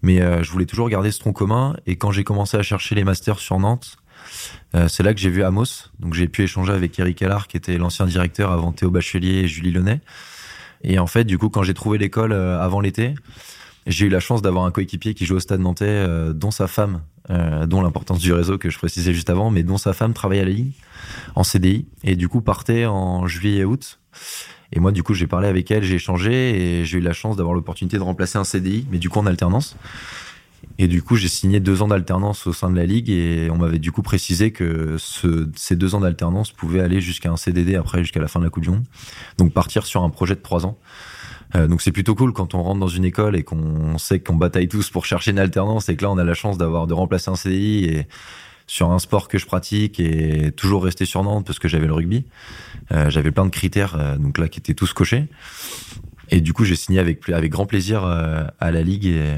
mais 0.01 0.19
euh, 0.19 0.42
je 0.42 0.51
voulais 0.51 0.65
toujours 0.65 0.89
garder 0.89 1.12
ce 1.12 1.19
tronc 1.19 1.33
commun. 1.33 1.75
Et 1.86 1.95
quand 1.98 2.12
j'ai 2.12 2.24
commencé 2.24 2.57
à 2.57 2.63
chercher 2.63 2.95
les 2.95 3.03
masters 3.03 3.38
sur 3.38 3.60
Nantes, 3.60 3.98
euh, 4.75 4.87
c'est 4.87 5.03
là 5.03 5.13
que 5.13 5.19
j'ai 5.19 5.29
vu 5.29 5.43
Amos. 5.43 5.89
Donc 5.99 6.13
j'ai 6.13 6.27
pu 6.27 6.43
échanger 6.43 6.73
avec 6.73 6.97
Eric 6.99 7.21
Allard, 7.21 7.47
qui 7.47 7.57
était 7.57 7.77
l'ancien 7.77 8.05
directeur 8.05 8.51
avant 8.51 8.71
Théo 8.71 8.91
Bachelier 8.91 9.39
et 9.39 9.47
Julie 9.47 9.71
Launay. 9.71 10.01
Et 10.83 10.99
en 10.99 11.07
fait, 11.07 11.23
du 11.23 11.37
coup, 11.37 11.49
quand 11.49 11.63
j'ai 11.63 11.73
trouvé 11.73 11.97
l'école 11.97 12.31
euh, 12.31 12.59
avant 12.59 12.79
l'été, 12.79 13.15
j'ai 13.87 14.05
eu 14.05 14.09
la 14.09 14.19
chance 14.19 14.41
d'avoir 14.41 14.65
un 14.65 14.71
coéquipier 14.71 15.13
qui 15.13 15.25
joue 15.25 15.35
au 15.35 15.39
Stade 15.39 15.61
Nantais, 15.61 15.85
euh, 15.87 16.33
dont 16.33 16.51
sa 16.51 16.67
femme, 16.67 17.01
dont 17.65 17.81
l'importance 17.81 18.19
du 18.19 18.31
réseau 18.31 18.57
que 18.57 18.69
je 18.69 18.77
précisais 18.77 19.13
juste 19.13 19.29
avant, 19.29 19.51
mais 19.51 19.61
dont 19.61 19.77
sa 19.77 19.91
femme 19.91 20.13
travaillait 20.13 20.43
à 20.43 20.45
la 20.45 20.51
Ligue 20.51 20.71
en 21.35 21.43
CDI 21.43 21.85
et 22.05 22.15
du 22.15 22.29
coup 22.29 22.39
partait 22.39 22.85
en 22.85 23.27
juillet 23.27 23.57
et 23.57 23.65
août. 23.65 23.99
Et 24.71 24.79
moi, 24.79 24.93
du 24.93 25.03
coup, 25.03 25.13
j'ai 25.13 25.27
parlé 25.27 25.49
avec 25.49 25.69
elle, 25.69 25.83
j'ai 25.83 25.95
échangé 25.95 26.79
et 26.81 26.85
j'ai 26.85 26.99
eu 26.99 27.01
la 27.01 27.11
chance 27.11 27.35
d'avoir 27.35 27.53
l'opportunité 27.53 27.97
de 27.97 28.03
remplacer 28.03 28.37
un 28.37 28.45
CDI, 28.45 28.87
mais 28.91 28.97
du 28.97 29.09
coup 29.09 29.19
en 29.19 29.25
alternance. 29.25 29.75
Et 30.79 30.88
du 30.88 31.01
coup, 31.01 31.15
j'ai 31.15 31.27
signé 31.27 31.59
deux 31.59 31.81
ans 31.81 31.88
d'alternance 31.88 32.45
au 32.45 32.53
sein 32.53 32.69
de 32.69 32.75
la 32.75 32.85
ligue 32.85 33.09
et 33.09 33.50
on 33.51 33.57
m'avait 33.57 33.79
du 33.79 33.91
coup 33.91 34.03
précisé 34.03 34.51
que 34.51 34.95
ce, 35.00 35.50
ces 35.56 35.75
deux 35.75 35.95
ans 35.95 36.01
d'alternance 36.01 36.51
pouvaient 36.51 36.81
aller 36.81 37.01
jusqu'à 37.01 37.31
un 37.31 37.38
CDD 37.38 37.75
après, 37.75 38.03
jusqu'à 38.03 38.19
la 38.19 38.27
fin 38.27 38.39
de 38.39 38.45
la 38.45 38.51
Coupe 38.51 38.63
du 38.63 38.69
Monde. 38.69 38.83
Donc 39.38 39.53
partir 39.53 39.85
sur 39.85 40.03
un 40.03 40.09
projet 40.09 40.35
de 40.35 40.41
trois 40.41 40.65
ans. 40.65 40.77
Euh, 41.56 41.68
donc 41.68 41.81
c'est 41.81 41.91
plutôt 41.91 42.13
cool 42.13 42.33
quand 42.33 42.53
on 42.53 42.62
rentre 42.62 42.79
dans 42.79 42.88
une 42.88 43.06
école 43.06 43.35
et 43.35 43.44
qu'on 43.44 43.97
sait 43.97 44.19
qu'on 44.19 44.35
bataille 44.35 44.68
tous 44.68 44.89
pour 44.89 45.06
chercher 45.06 45.31
une 45.31 45.39
alternance 45.39 45.88
et 45.89 45.95
que 45.95 46.03
là 46.03 46.12
on 46.12 46.18
a 46.18 46.24
la 46.24 46.33
chance 46.33 46.57
d'avoir 46.57 46.88
de 46.88 46.94
remplacer 46.94 47.31
un 47.31 47.35
CDI 47.35 47.85
et 47.85 48.07
sur 48.68 48.91
un 48.91 49.00
sport 49.00 49.29
que 49.29 49.38
je 49.38 49.45
pratique 49.45 50.00
et 50.00 50.51
toujours 50.51 50.83
rester 50.83 51.06
sur 51.06 51.24
Nantes 51.24 51.45
parce 51.47 51.57
que 51.57 51.69
j'avais 51.69 51.88
le 51.88 51.94
rugby. 51.94 52.25
Euh, 52.91 53.09
j'avais 53.09 53.31
plein 53.31 53.45
de 53.45 53.50
critères 53.50 53.96
euh, 53.96 54.17
donc 54.17 54.38
là 54.38 54.50
qui 54.50 54.60
étaient 54.60 54.74
tous 54.74 54.93
cochés. 54.93 55.25
Et 56.29 56.41
du 56.41 56.51
coup 56.51 56.65
j'ai 56.65 56.75
signé 56.75 57.00
avec 57.00 57.27
avec 57.29 57.50
grand 57.50 57.65
plaisir 57.65 58.03
euh, 58.03 58.43
à 58.60 58.72
la 58.72 58.84
ligue 58.84 59.05
et 59.05 59.36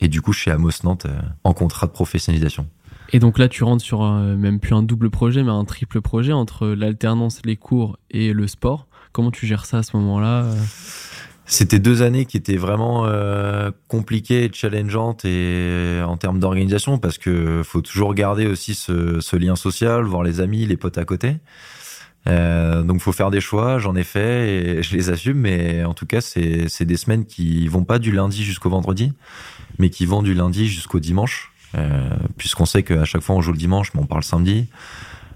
et 0.00 0.08
du 0.08 0.20
coup 0.20 0.32
chez 0.32 0.50
Amos 0.50 0.70
Nantes 0.84 1.06
euh, 1.06 1.20
en 1.44 1.52
contrat 1.52 1.86
de 1.86 1.92
professionnalisation. 1.92 2.68
Et 3.10 3.20
donc 3.20 3.38
là, 3.38 3.48
tu 3.48 3.64
rentres 3.64 3.82
sur 3.82 4.02
un, 4.02 4.36
même 4.36 4.60
plus 4.60 4.74
un 4.74 4.82
double 4.82 5.08
projet, 5.08 5.42
mais 5.42 5.50
un 5.50 5.64
triple 5.64 6.02
projet 6.02 6.32
entre 6.32 6.66
l'alternance, 6.68 7.40
les 7.44 7.56
cours 7.56 7.98
et 8.10 8.34
le 8.34 8.46
sport. 8.46 8.86
Comment 9.12 9.30
tu 9.30 9.46
gères 9.46 9.64
ça 9.64 9.78
à 9.78 9.82
ce 9.82 9.96
moment-là 9.96 10.44
C'était 11.46 11.78
deux 11.78 12.02
années 12.02 12.26
qui 12.26 12.36
étaient 12.36 12.58
vraiment 12.58 13.06
euh, 13.06 13.70
compliquées, 13.88 14.50
challengeantes 14.52 15.24
et 15.24 16.02
en 16.06 16.18
termes 16.18 16.38
d'organisation 16.38 16.98
parce 16.98 17.16
que 17.16 17.62
faut 17.64 17.80
toujours 17.80 18.12
garder 18.12 18.46
aussi 18.46 18.74
ce, 18.74 19.20
ce, 19.20 19.36
lien 19.36 19.56
social, 19.56 20.04
voir 20.04 20.22
les 20.22 20.40
amis, 20.40 20.66
les 20.66 20.76
potes 20.76 20.98
à 20.98 21.06
côté. 21.06 21.36
Euh, 22.28 22.82
donc 22.82 23.00
faut 23.00 23.12
faire 23.12 23.30
des 23.30 23.40
choix, 23.40 23.78
j'en 23.78 23.96
ai 23.96 24.04
fait 24.04 24.48
et 24.50 24.82
je 24.82 24.94
les 24.94 25.08
assume, 25.08 25.38
mais 25.38 25.84
en 25.84 25.94
tout 25.94 26.06
cas 26.06 26.20
c'est 26.20 26.82
des 26.82 26.96
semaines 26.96 27.24
qui 27.24 27.66
vont 27.68 27.84
pas 27.84 27.98
du 27.98 28.12
lundi 28.12 28.44
jusqu'au 28.44 28.70
vendredi 28.70 29.12
mais 29.78 29.90
qui 29.90 30.06
vont 30.06 30.22
du 30.22 30.34
lundi 30.34 30.66
jusqu'au 30.66 31.00
dimanche, 31.00 31.52
euh, 31.76 32.10
puisqu'on 32.36 32.66
sait 32.66 32.82
qu'à 32.82 33.04
chaque 33.04 33.22
fois 33.22 33.36
on 33.36 33.40
joue 33.40 33.52
le 33.52 33.58
dimanche, 33.58 33.92
mais 33.94 34.00
on 34.00 34.06
parle 34.06 34.24
samedi. 34.24 34.68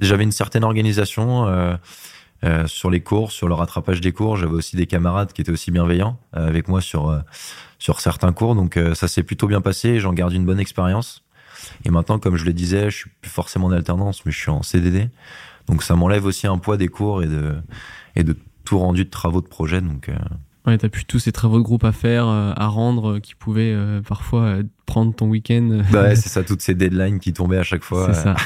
J'avais 0.01 0.25
une 0.25 0.33
certaine 0.33 0.65
organisation 0.65 1.47
euh, 1.47 1.77
euh, 2.45 2.67
sur 2.67 2.91
les 2.91 3.01
cours, 3.01 3.31
sur 3.31 3.47
le 3.47 3.55
rattrapage 3.55 4.01
des 4.01 4.13
cours. 4.13 4.37
J'avais 4.37 4.53
aussi 4.53 4.75
des 4.75 4.87
camarades 4.87 5.33
qui 5.33 5.43
étaient 5.43 5.53
aussi 5.53 5.71
bienveillants 5.71 6.19
euh, 6.37 6.49
avec 6.49 6.69
moi 6.69 6.81
sur 6.81 7.09
euh, 7.09 7.21
sur 7.79 8.01
certains 8.01 8.33
cours, 8.33 8.55
donc 8.55 8.77
euh, 8.77 8.95
ça 8.95 9.09
s'est 9.09 9.23
plutôt 9.23 9.47
bien 9.47 9.61
passé. 9.61 10.01
J'en 10.01 10.13
garde 10.13 10.33
une 10.33 10.45
bonne 10.45 10.61
expérience. 10.61 11.25
Et 11.85 11.91
maintenant, 11.91 12.19
comme 12.19 12.37
je 12.37 12.45
le 12.45 12.53
disais, 12.53 12.91
je 12.91 12.97
suis 12.97 13.11
plus 13.21 13.31
forcément 13.31 13.67
en 13.67 13.73
alternance, 13.73 14.25
mais 14.25 14.33
je 14.33 14.39
suis 14.39 14.51
en 14.51 14.63
CDD, 14.63 15.11
donc 15.69 15.83
ça 15.83 15.95
m'enlève 15.95 16.25
aussi 16.25 16.47
un 16.47 16.59
poids 16.59 16.77
des 16.77 16.89
cours 16.89 17.23
et 17.23 17.27
de 17.27 17.55
et 18.17 18.25
de 18.25 18.37
tout 18.65 18.79
rendu 18.79 19.05
de 19.05 19.11
travaux 19.11 19.41
de 19.41 19.49
projet. 19.49 19.81
Donc 19.81 20.11
Ouais, 20.67 20.79
t'as 20.79 20.89
plus 20.89 21.05
tous 21.05 21.19
ces 21.19 21.33
travaux 21.33 21.59
de 21.59 21.65
groupe 21.65 21.83
à 21.83 21.91
faire, 21.91 22.29
euh, 22.29 22.53
à 22.55 22.69
rendre, 22.69 23.15
euh, 23.15 23.21
qui 23.21 23.35
pouvaient 23.35 23.73
euh, 23.75 24.01
parfois 24.01 24.59
prendre 24.87 25.13
ton 25.13 25.29
week-end. 25.29 25.83
Bah 25.91 26.03
ouais, 26.03 26.15
c'est 26.17 26.29
ça, 26.29 26.45
toutes 26.45 26.63
ces 26.63 26.75
deadlines 26.75 27.19
qui 27.19 27.33
tombaient 27.33 27.59
à 27.59 27.65
chaque 27.65 27.83
fois. 27.83 28.13
C'est 28.15 28.23
ça. 28.23 28.37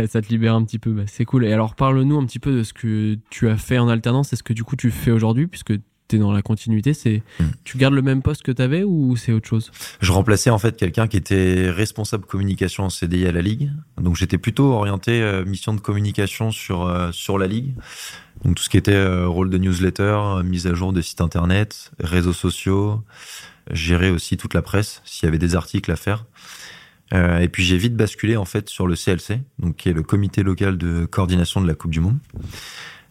ça 0.08 0.20
te 0.20 0.28
libère 0.28 0.54
un 0.54 0.64
petit 0.64 0.80
peu. 0.80 0.90
Bah, 0.90 1.04
c'est 1.06 1.24
cool. 1.24 1.44
Et 1.44 1.52
alors, 1.52 1.76
parle-nous 1.76 2.18
un 2.18 2.26
petit 2.26 2.40
peu 2.40 2.52
de 2.56 2.62
ce 2.64 2.72
que 2.72 3.16
tu 3.30 3.48
as 3.48 3.56
fait 3.56 3.78
en 3.78 3.88
alternance 3.88 4.32
et 4.32 4.36
ce 4.36 4.42
que 4.42 4.52
du 4.52 4.64
coup 4.64 4.74
tu 4.74 4.90
fais 4.90 5.12
aujourd'hui, 5.12 5.46
puisque 5.46 5.74
tu 6.08 6.16
es 6.16 6.18
dans 6.18 6.32
la 6.32 6.42
continuité. 6.42 6.94
C'est 6.94 7.22
Mm. 7.40 7.44
Tu 7.64 7.78
gardes 7.78 7.94
le 7.94 8.02
même 8.02 8.22
poste 8.22 8.42
que 8.42 8.52
tu 8.52 8.62
avais 8.62 8.84
ou 8.84 9.16
c'est 9.16 9.32
autre 9.32 9.48
chose? 9.48 9.70
Je 10.00 10.12
remplaçais 10.12 10.50
en 10.50 10.58
fait 10.58 10.76
quelqu'un 10.76 11.08
qui 11.08 11.16
était 11.16 11.70
responsable 11.70 12.24
communication 12.24 12.84
en 12.84 12.90
CDI 12.90 13.26
à 13.26 13.32
la 13.32 13.42
Ligue. 13.42 13.72
Donc 14.00 14.16
j'étais 14.16 14.38
plutôt 14.38 14.72
orienté 14.72 15.22
euh, 15.22 15.44
mission 15.44 15.74
de 15.74 15.80
communication 15.80 16.50
sur 16.50 16.86
euh, 16.86 17.10
sur 17.12 17.38
la 17.38 17.46
Ligue. 17.46 17.74
Donc 18.44 18.56
tout 18.56 18.62
ce 18.62 18.68
qui 18.68 18.76
était 18.76 18.92
euh, 18.94 19.28
rôle 19.28 19.50
de 19.50 19.58
newsletter, 19.58 20.02
euh, 20.02 20.42
mise 20.42 20.66
à 20.66 20.74
jour 20.74 20.92
de 20.92 21.00
sites 21.00 21.20
internet, 21.20 21.92
réseaux 21.98 22.32
sociaux, 22.32 23.02
gérer 23.70 24.10
aussi 24.10 24.36
toute 24.36 24.54
la 24.54 24.62
presse 24.62 25.02
s'il 25.04 25.26
y 25.26 25.28
avait 25.28 25.38
des 25.38 25.54
articles 25.54 25.90
à 25.90 25.96
faire. 25.96 26.26
Euh, 27.12 27.38
et 27.38 27.48
puis 27.48 27.64
j'ai 27.64 27.76
vite 27.76 27.94
basculé 27.94 28.36
en 28.36 28.44
fait 28.44 28.68
sur 28.68 28.86
le 28.86 28.96
CLC, 28.96 29.40
donc 29.58 29.76
qui 29.76 29.88
est 29.88 29.92
le 29.92 30.02
comité 30.02 30.42
local 30.42 30.78
de 30.78 31.04
coordination 31.06 31.60
de 31.60 31.66
la 31.66 31.74
Coupe 31.74 31.90
du 31.90 32.00
Monde. 32.00 32.18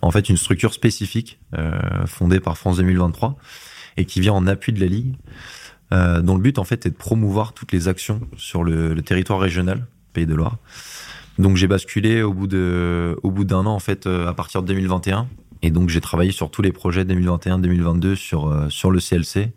En 0.03 0.11
fait, 0.11 0.27
une 0.27 0.35
structure 0.35 0.73
spécifique 0.73 1.39
euh, 1.57 2.05
fondée 2.07 2.41
par 2.41 2.57
France 2.57 2.75
2023 2.75 3.37
et 3.95 4.03
qui 4.03 4.19
vient 4.19 4.33
en 4.33 4.47
appui 4.47 4.73
de 4.73 4.81
la 4.81 4.87
Ligue 4.87 5.15
euh, 5.93 6.21
dont 6.21 6.35
le 6.35 6.41
but 6.41 6.59
en 6.59 6.65
fait 6.65 6.85
est 6.85 6.89
de 6.89 6.95
promouvoir 6.95 7.53
toutes 7.53 7.71
les 7.71 7.87
actions 7.87 8.19
sur 8.35 8.65
le, 8.65 8.93
le 8.93 9.01
territoire 9.01 9.39
régional, 9.39 9.87
Pays 10.11 10.25
de 10.25 10.35
Loire. 10.35 10.57
Donc 11.39 11.55
j'ai 11.55 11.67
basculé 11.67 12.21
au 12.21 12.33
bout 12.33 12.47
de 12.47 13.17
au 13.23 13.31
bout 13.31 13.45
d'un 13.45 13.65
an 13.65 13.73
en 13.73 13.79
fait 13.79 14.05
euh, 14.05 14.27
à 14.27 14.33
partir 14.33 14.61
de 14.61 14.67
2021 14.67 15.29
et 15.61 15.71
donc 15.71 15.87
j'ai 15.87 16.01
travaillé 16.01 16.33
sur 16.33 16.51
tous 16.51 16.61
les 16.61 16.73
projets 16.73 17.05
2021-2022 17.05 18.15
sur 18.15 18.67
sur 18.69 18.91
le 18.91 18.99
CLC. 18.99 19.53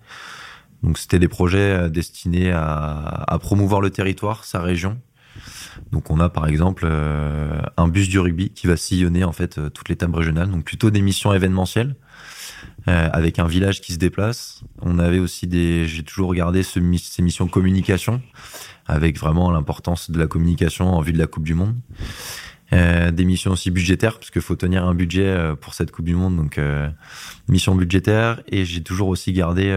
Donc 0.85 0.97
c'était 0.99 1.19
des 1.19 1.29
projets 1.29 1.91
destinés 1.91 2.53
à, 2.53 3.25
à 3.27 3.39
promouvoir 3.41 3.81
le 3.81 3.91
territoire, 3.91 4.45
sa 4.45 4.61
région. 4.61 4.97
Donc 5.93 6.11
on 6.11 6.21
a 6.21 6.29
par 6.29 6.47
exemple 6.47 6.85
euh, 6.87 7.61
un 7.77 7.89
bus 7.89 8.09
du 8.09 8.19
rugby 8.19 8.51
qui 8.51 8.67
va 8.67 8.77
sillonner 8.77 9.25
en 9.25 9.33
fait 9.33 9.59
euh, 9.59 9.71
toutes 9.71 9.89
les 9.89 9.97
tables 9.97 10.17
régionales, 10.17 10.51
donc 10.51 10.65
plutôt 10.65 10.91
des 10.91 11.03
missions 11.03 11.33
événementielles 11.33 11.97
euh, 12.89 13.09
avec 13.13 13.39
un 13.39 13.47
village 13.47 13.81
qui 13.81 13.93
se 13.93 13.99
déplace. 13.99 14.63
On 14.83 14.99
avait 14.99 15.19
aussi 15.19 15.47
des, 15.47 15.87
j'ai 15.87 16.03
toujours 16.03 16.29
regardé 16.29 16.63
ce, 16.63 16.81
ces 16.99 17.23
missions 17.23 17.49
communication, 17.49 18.23
avec 18.87 19.19
vraiment 19.19 19.51
l'importance 19.51 20.11
de 20.11 20.19
la 20.19 20.27
communication 20.27 20.95
en 20.95 21.01
vue 21.01 21.13
de 21.13 21.19
la 21.19 21.27
Coupe 21.27 21.45
du 21.45 21.55
Monde. 21.55 21.75
Des 22.73 23.25
missions 23.25 23.53
aussi 23.53 23.71
budgétaires, 23.71 24.19
parce 24.19 24.31
qu'il 24.31 24.43
faut 24.43 24.57
tenir 24.57 24.85
un 24.85 24.95
budget 24.95 25.55
pour 25.61 25.75
cette 25.75 25.93
Coupe 25.93 26.05
du 26.05 26.17
Monde, 26.17 26.37
donc 26.37 26.59
euh, 26.59 26.91
mission 27.49 27.77
budgétaire. 27.77 28.43
Et 28.49 28.65
j'ai 28.65 28.83
toujours 28.83 29.09
aussi 29.09 29.33
gardé 29.33 29.71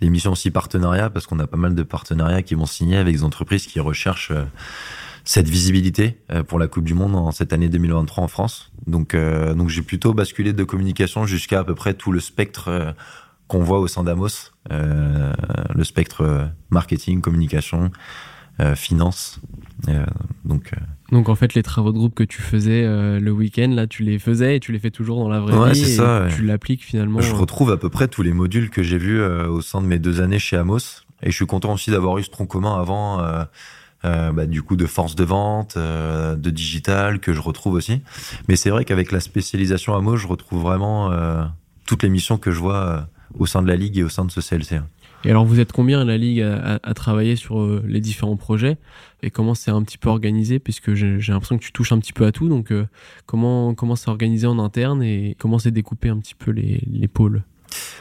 les 0.00 0.10
missions 0.10 0.32
aussi 0.32 0.50
partenariats, 0.50 1.10
parce 1.10 1.26
qu'on 1.26 1.38
a 1.38 1.46
pas 1.46 1.56
mal 1.56 1.74
de 1.74 1.82
partenariats 1.82 2.42
qui 2.42 2.54
vont 2.54 2.66
signer 2.66 2.96
avec 2.96 3.14
des 3.14 3.24
entreprises 3.24 3.66
qui 3.66 3.80
recherchent 3.80 4.32
euh, 4.32 4.44
cette 5.24 5.48
visibilité 5.48 6.18
euh, 6.30 6.42
pour 6.42 6.58
la 6.58 6.68
Coupe 6.68 6.84
du 6.84 6.94
Monde 6.94 7.14
en 7.14 7.30
cette 7.30 7.52
année 7.52 7.68
2023 7.68 8.24
en 8.24 8.28
France. 8.28 8.72
Donc, 8.86 9.14
euh, 9.14 9.54
donc 9.54 9.68
j'ai 9.68 9.82
plutôt 9.82 10.14
basculé 10.14 10.52
de 10.52 10.64
communication 10.64 11.26
jusqu'à 11.26 11.60
à 11.60 11.64
peu 11.64 11.74
près 11.74 11.94
tout 11.94 12.12
le 12.12 12.20
spectre 12.20 12.94
qu'on 13.48 13.62
voit 13.62 13.80
au 13.80 13.88
sein 13.88 14.04
d'Amos, 14.04 14.52
le 14.70 15.84
spectre 15.84 16.48
marketing, 16.70 17.20
communication, 17.20 17.90
euh, 18.60 18.74
finance. 18.74 19.40
Donc, 20.44 20.72
Donc 21.12 21.28
en 21.28 21.34
fait, 21.34 21.54
les 21.54 21.62
travaux 21.62 21.92
de 21.92 21.98
groupe 21.98 22.14
que 22.14 22.22
tu 22.22 22.40
faisais 22.40 22.84
euh, 22.84 23.18
le 23.18 23.32
week-end, 23.32 23.68
là, 23.74 23.86
tu 23.86 24.02
les 24.04 24.18
faisais 24.18 24.56
et 24.56 24.60
tu 24.60 24.70
les 24.72 24.78
fais 24.78 24.90
toujours 24.90 25.18
dans 25.18 25.28
la 25.28 25.40
vraie 25.40 25.56
Ouais, 25.56 25.72
vie 25.72 25.82
et 25.82 25.96
ça, 25.96 26.22
ouais. 26.22 26.28
tu 26.34 26.42
l'appliques 26.44 26.84
finalement. 26.84 27.20
je 27.20 27.32
euh, 27.32 27.36
retrouve 27.36 27.70
à 27.72 27.76
peu 27.76 27.88
près 27.88 28.06
tous 28.08 28.22
les 28.22 28.32
modules 28.32 28.70
que 28.70 28.82
j'ai 28.82 28.98
vus 28.98 29.20
euh, 29.20 29.48
au 29.48 29.60
sein 29.60 29.80
de 29.80 29.86
mes 29.86 29.98
deux 29.98 30.20
années 30.20 30.38
chez 30.38 30.56
Amos. 30.56 31.02
Et 31.22 31.30
je 31.30 31.36
suis 31.36 31.46
content 31.46 31.72
aussi 31.74 31.90
d'avoir 31.90 32.16
eu 32.18 32.22
ce 32.22 32.30
tronc 32.30 32.46
commun 32.46 32.78
avant, 32.80 33.20
euh, 33.20 33.44
euh, 34.04 34.32
bah, 34.32 34.46
du 34.46 34.62
coup, 34.62 34.76
de 34.76 34.86
force 34.86 35.14
de 35.16 35.24
vente, 35.24 35.74
euh, 35.76 36.34
de 36.36 36.48
digital, 36.50 37.18
que 37.20 37.32
je 37.32 37.40
retrouve 37.40 37.74
aussi. 37.74 38.00
Mais 38.48 38.56
c'est 38.56 38.70
vrai 38.70 38.84
qu'avec 38.84 39.12
la 39.12 39.20
spécialisation 39.20 39.94
Amos, 39.94 40.16
je 40.16 40.26
retrouve 40.28 40.62
vraiment 40.62 41.10
euh, 41.12 41.42
toutes 41.86 42.02
les 42.04 42.08
missions 42.08 42.38
que 42.38 42.50
je 42.52 42.58
vois 42.60 42.76
euh, 42.76 43.00
au 43.38 43.46
sein 43.46 43.60
de 43.62 43.68
la 43.68 43.76
Ligue 43.76 43.98
et 43.98 44.02
au 44.04 44.08
sein 44.08 44.24
de 44.24 44.30
ce 44.30 44.40
CLC. 44.40 44.80
Et 45.24 45.30
alors, 45.30 45.44
vous 45.44 45.60
êtes 45.60 45.72
combien 45.72 46.00
à 46.00 46.04
la 46.04 46.16
Ligue 46.16 46.40
à, 46.40 46.80
à- 46.82 46.94
travailler 46.94 47.36
sur 47.36 47.60
euh, 47.60 47.82
les 47.86 48.00
différents 48.00 48.36
projets? 48.36 48.78
Et 49.22 49.30
comment 49.30 49.54
c'est 49.54 49.70
un 49.70 49.82
petit 49.82 49.98
peu 49.98 50.08
organisé? 50.08 50.58
Puisque 50.58 50.94
j'ai 50.94 51.18
l'impression 51.28 51.58
que 51.58 51.62
tu 51.62 51.72
touches 51.72 51.92
un 51.92 51.98
petit 51.98 52.14
peu 52.14 52.24
à 52.24 52.32
tout. 52.32 52.48
Donc, 52.48 52.72
euh, 52.72 52.86
comment 53.26 53.74
comment 53.74 53.96
c'est 53.96 54.08
organisé 54.08 54.46
en 54.46 54.58
interne 54.58 55.02
et 55.02 55.36
comment 55.38 55.58
c'est 55.58 55.70
découpé 55.72 56.08
un 56.08 56.18
petit 56.18 56.34
peu 56.34 56.50
les, 56.50 56.80
les 56.90 57.08
pôles? 57.08 57.42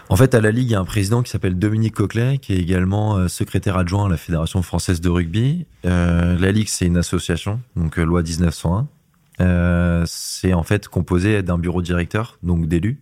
En 0.07 0.15
fait, 0.15 0.33
à 0.33 0.41
la 0.41 0.49
Ligue, 0.51 0.69
il 0.69 0.71
y 0.71 0.75
a 0.75 0.79
un 0.79 0.85
président 0.85 1.21
qui 1.21 1.29
s'appelle 1.29 1.59
Dominique 1.59 1.95
Coquelet, 1.95 2.37
qui 2.37 2.53
est 2.53 2.57
également 2.59 3.17
euh, 3.17 3.27
secrétaire 3.27 3.75
adjoint 3.77 4.05
à 4.05 4.09
la 4.09 4.17
Fédération 4.17 4.61
française 4.61 5.01
de 5.01 5.09
rugby. 5.09 5.65
La 5.83 6.51
Ligue, 6.51 6.69
c'est 6.69 6.85
une 6.85 6.97
association, 6.97 7.59
donc 7.75 7.97
loi 7.97 8.23
1901. 8.23 8.87
Euh, 9.41 10.03
c'est 10.07 10.53
en 10.53 10.63
fait 10.63 10.87
composé 10.87 11.43
d'un 11.43 11.57
bureau 11.57 11.81
directeur, 11.81 12.39
donc 12.43 12.67
d'élus, 12.67 12.99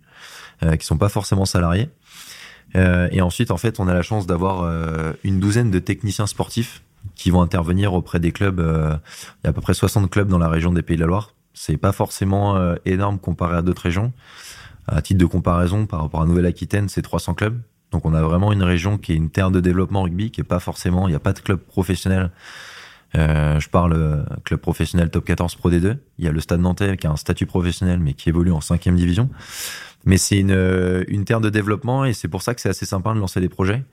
qui 0.79 0.86
sont 0.86 0.97
pas 0.97 1.09
forcément 1.09 1.45
salariés. 1.45 1.89
Euh, 2.75 3.07
et 3.12 3.21
ensuite, 3.21 3.51
en 3.51 3.57
fait, 3.57 3.79
on 3.79 3.88
a 3.88 3.93
la 3.93 4.01
chance 4.01 4.27
d'avoir 4.27 4.62
euh, 4.63 5.13
une 5.24 5.39
douzaine 5.39 5.71
de 5.71 5.79
techniciens 5.79 6.27
sportifs 6.27 6.83
qui 7.15 7.31
vont 7.31 7.41
intervenir 7.41 7.93
auprès 7.93 8.19
des 8.19 8.31
clubs. 8.31 8.59
euh, 8.59 8.95
il 9.43 9.45
y 9.45 9.47
a 9.47 9.50
à 9.50 9.53
peu 9.53 9.62
près 9.62 9.74
60 9.74 10.09
clubs 10.09 10.27
dans 10.27 10.38
la 10.38 10.50
région 10.50 10.74
des 10.74 10.81
Pays 10.81 10.97
de 10.97 11.01
la 11.01 11.07
Loire. 11.07 11.33
C'est 11.53 11.77
pas 11.77 11.91
forcément 11.91 12.55
euh, 12.55 12.75
énorme 12.86 13.17
comparé 13.19 13.57
à 13.57 13.62
d'autres 13.62 13.83
régions. 13.83 14.13
À 14.88 15.01
titre 15.01 15.19
de 15.19 15.25
comparaison, 15.25 15.86
par 15.86 16.01
rapport 16.01 16.21
à 16.21 16.25
Nouvelle-Aquitaine, 16.25 16.88
c'est 16.88 17.01
300 17.01 17.33
clubs. 17.33 17.59
Donc 17.91 18.05
on 18.05 18.13
a 18.13 18.21
vraiment 18.21 18.51
une 18.51 18.63
région 18.63 18.97
qui 18.97 19.13
est 19.13 19.15
une 19.15 19.29
terre 19.29 19.51
de 19.51 19.59
développement 19.59 20.03
rugby, 20.03 20.31
qui 20.31 20.41
est 20.41 20.45
pas 20.45 20.59
forcément, 20.59 21.07
il 21.07 21.12
n'y 21.12 21.15
a 21.15 21.19
pas 21.19 21.33
de 21.33 21.39
club 21.39 21.59
professionnel. 21.59 22.31
Euh, 23.15 23.59
je 23.59 23.69
parle 23.69 23.93
euh, 23.93 24.24
club 24.43 24.59
professionnel 24.59 25.09
top 25.09 25.25
14 25.25 25.55
Pro 25.55 25.71
D2. 25.71 25.97
Il 26.19 26.25
y 26.25 26.27
a 26.27 26.31
le 26.31 26.39
Stade 26.39 26.59
Nantais 26.59 26.97
qui 26.97 27.07
a 27.07 27.12
un 27.12 27.15
statut 27.15 27.45
professionnel, 27.45 28.00
mais 28.00 28.13
qui 28.13 28.29
évolue 28.29 28.51
en 28.51 28.62
cinquième 28.62 28.95
division. 28.95 29.29
Mais 30.07 30.17
c'est 30.17 30.39
une, 30.39 30.51
euh, 30.51 31.03
une 31.09 31.25
terre 31.25 31.41
de 31.41 31.49
développement 31.49 32.05
et 32.05 32.13
c'est 32.13 32.29
pour 32.29 32.41
ça 32.41 32.55
que 32.55 32.61
c'est 32.61 32.69
assez 32.69 32.85
sympa 32.85 33.13
de 33.13 33.19
lancer 33.19 33.41
des 33.41 33.49
projets. 33.49 33.83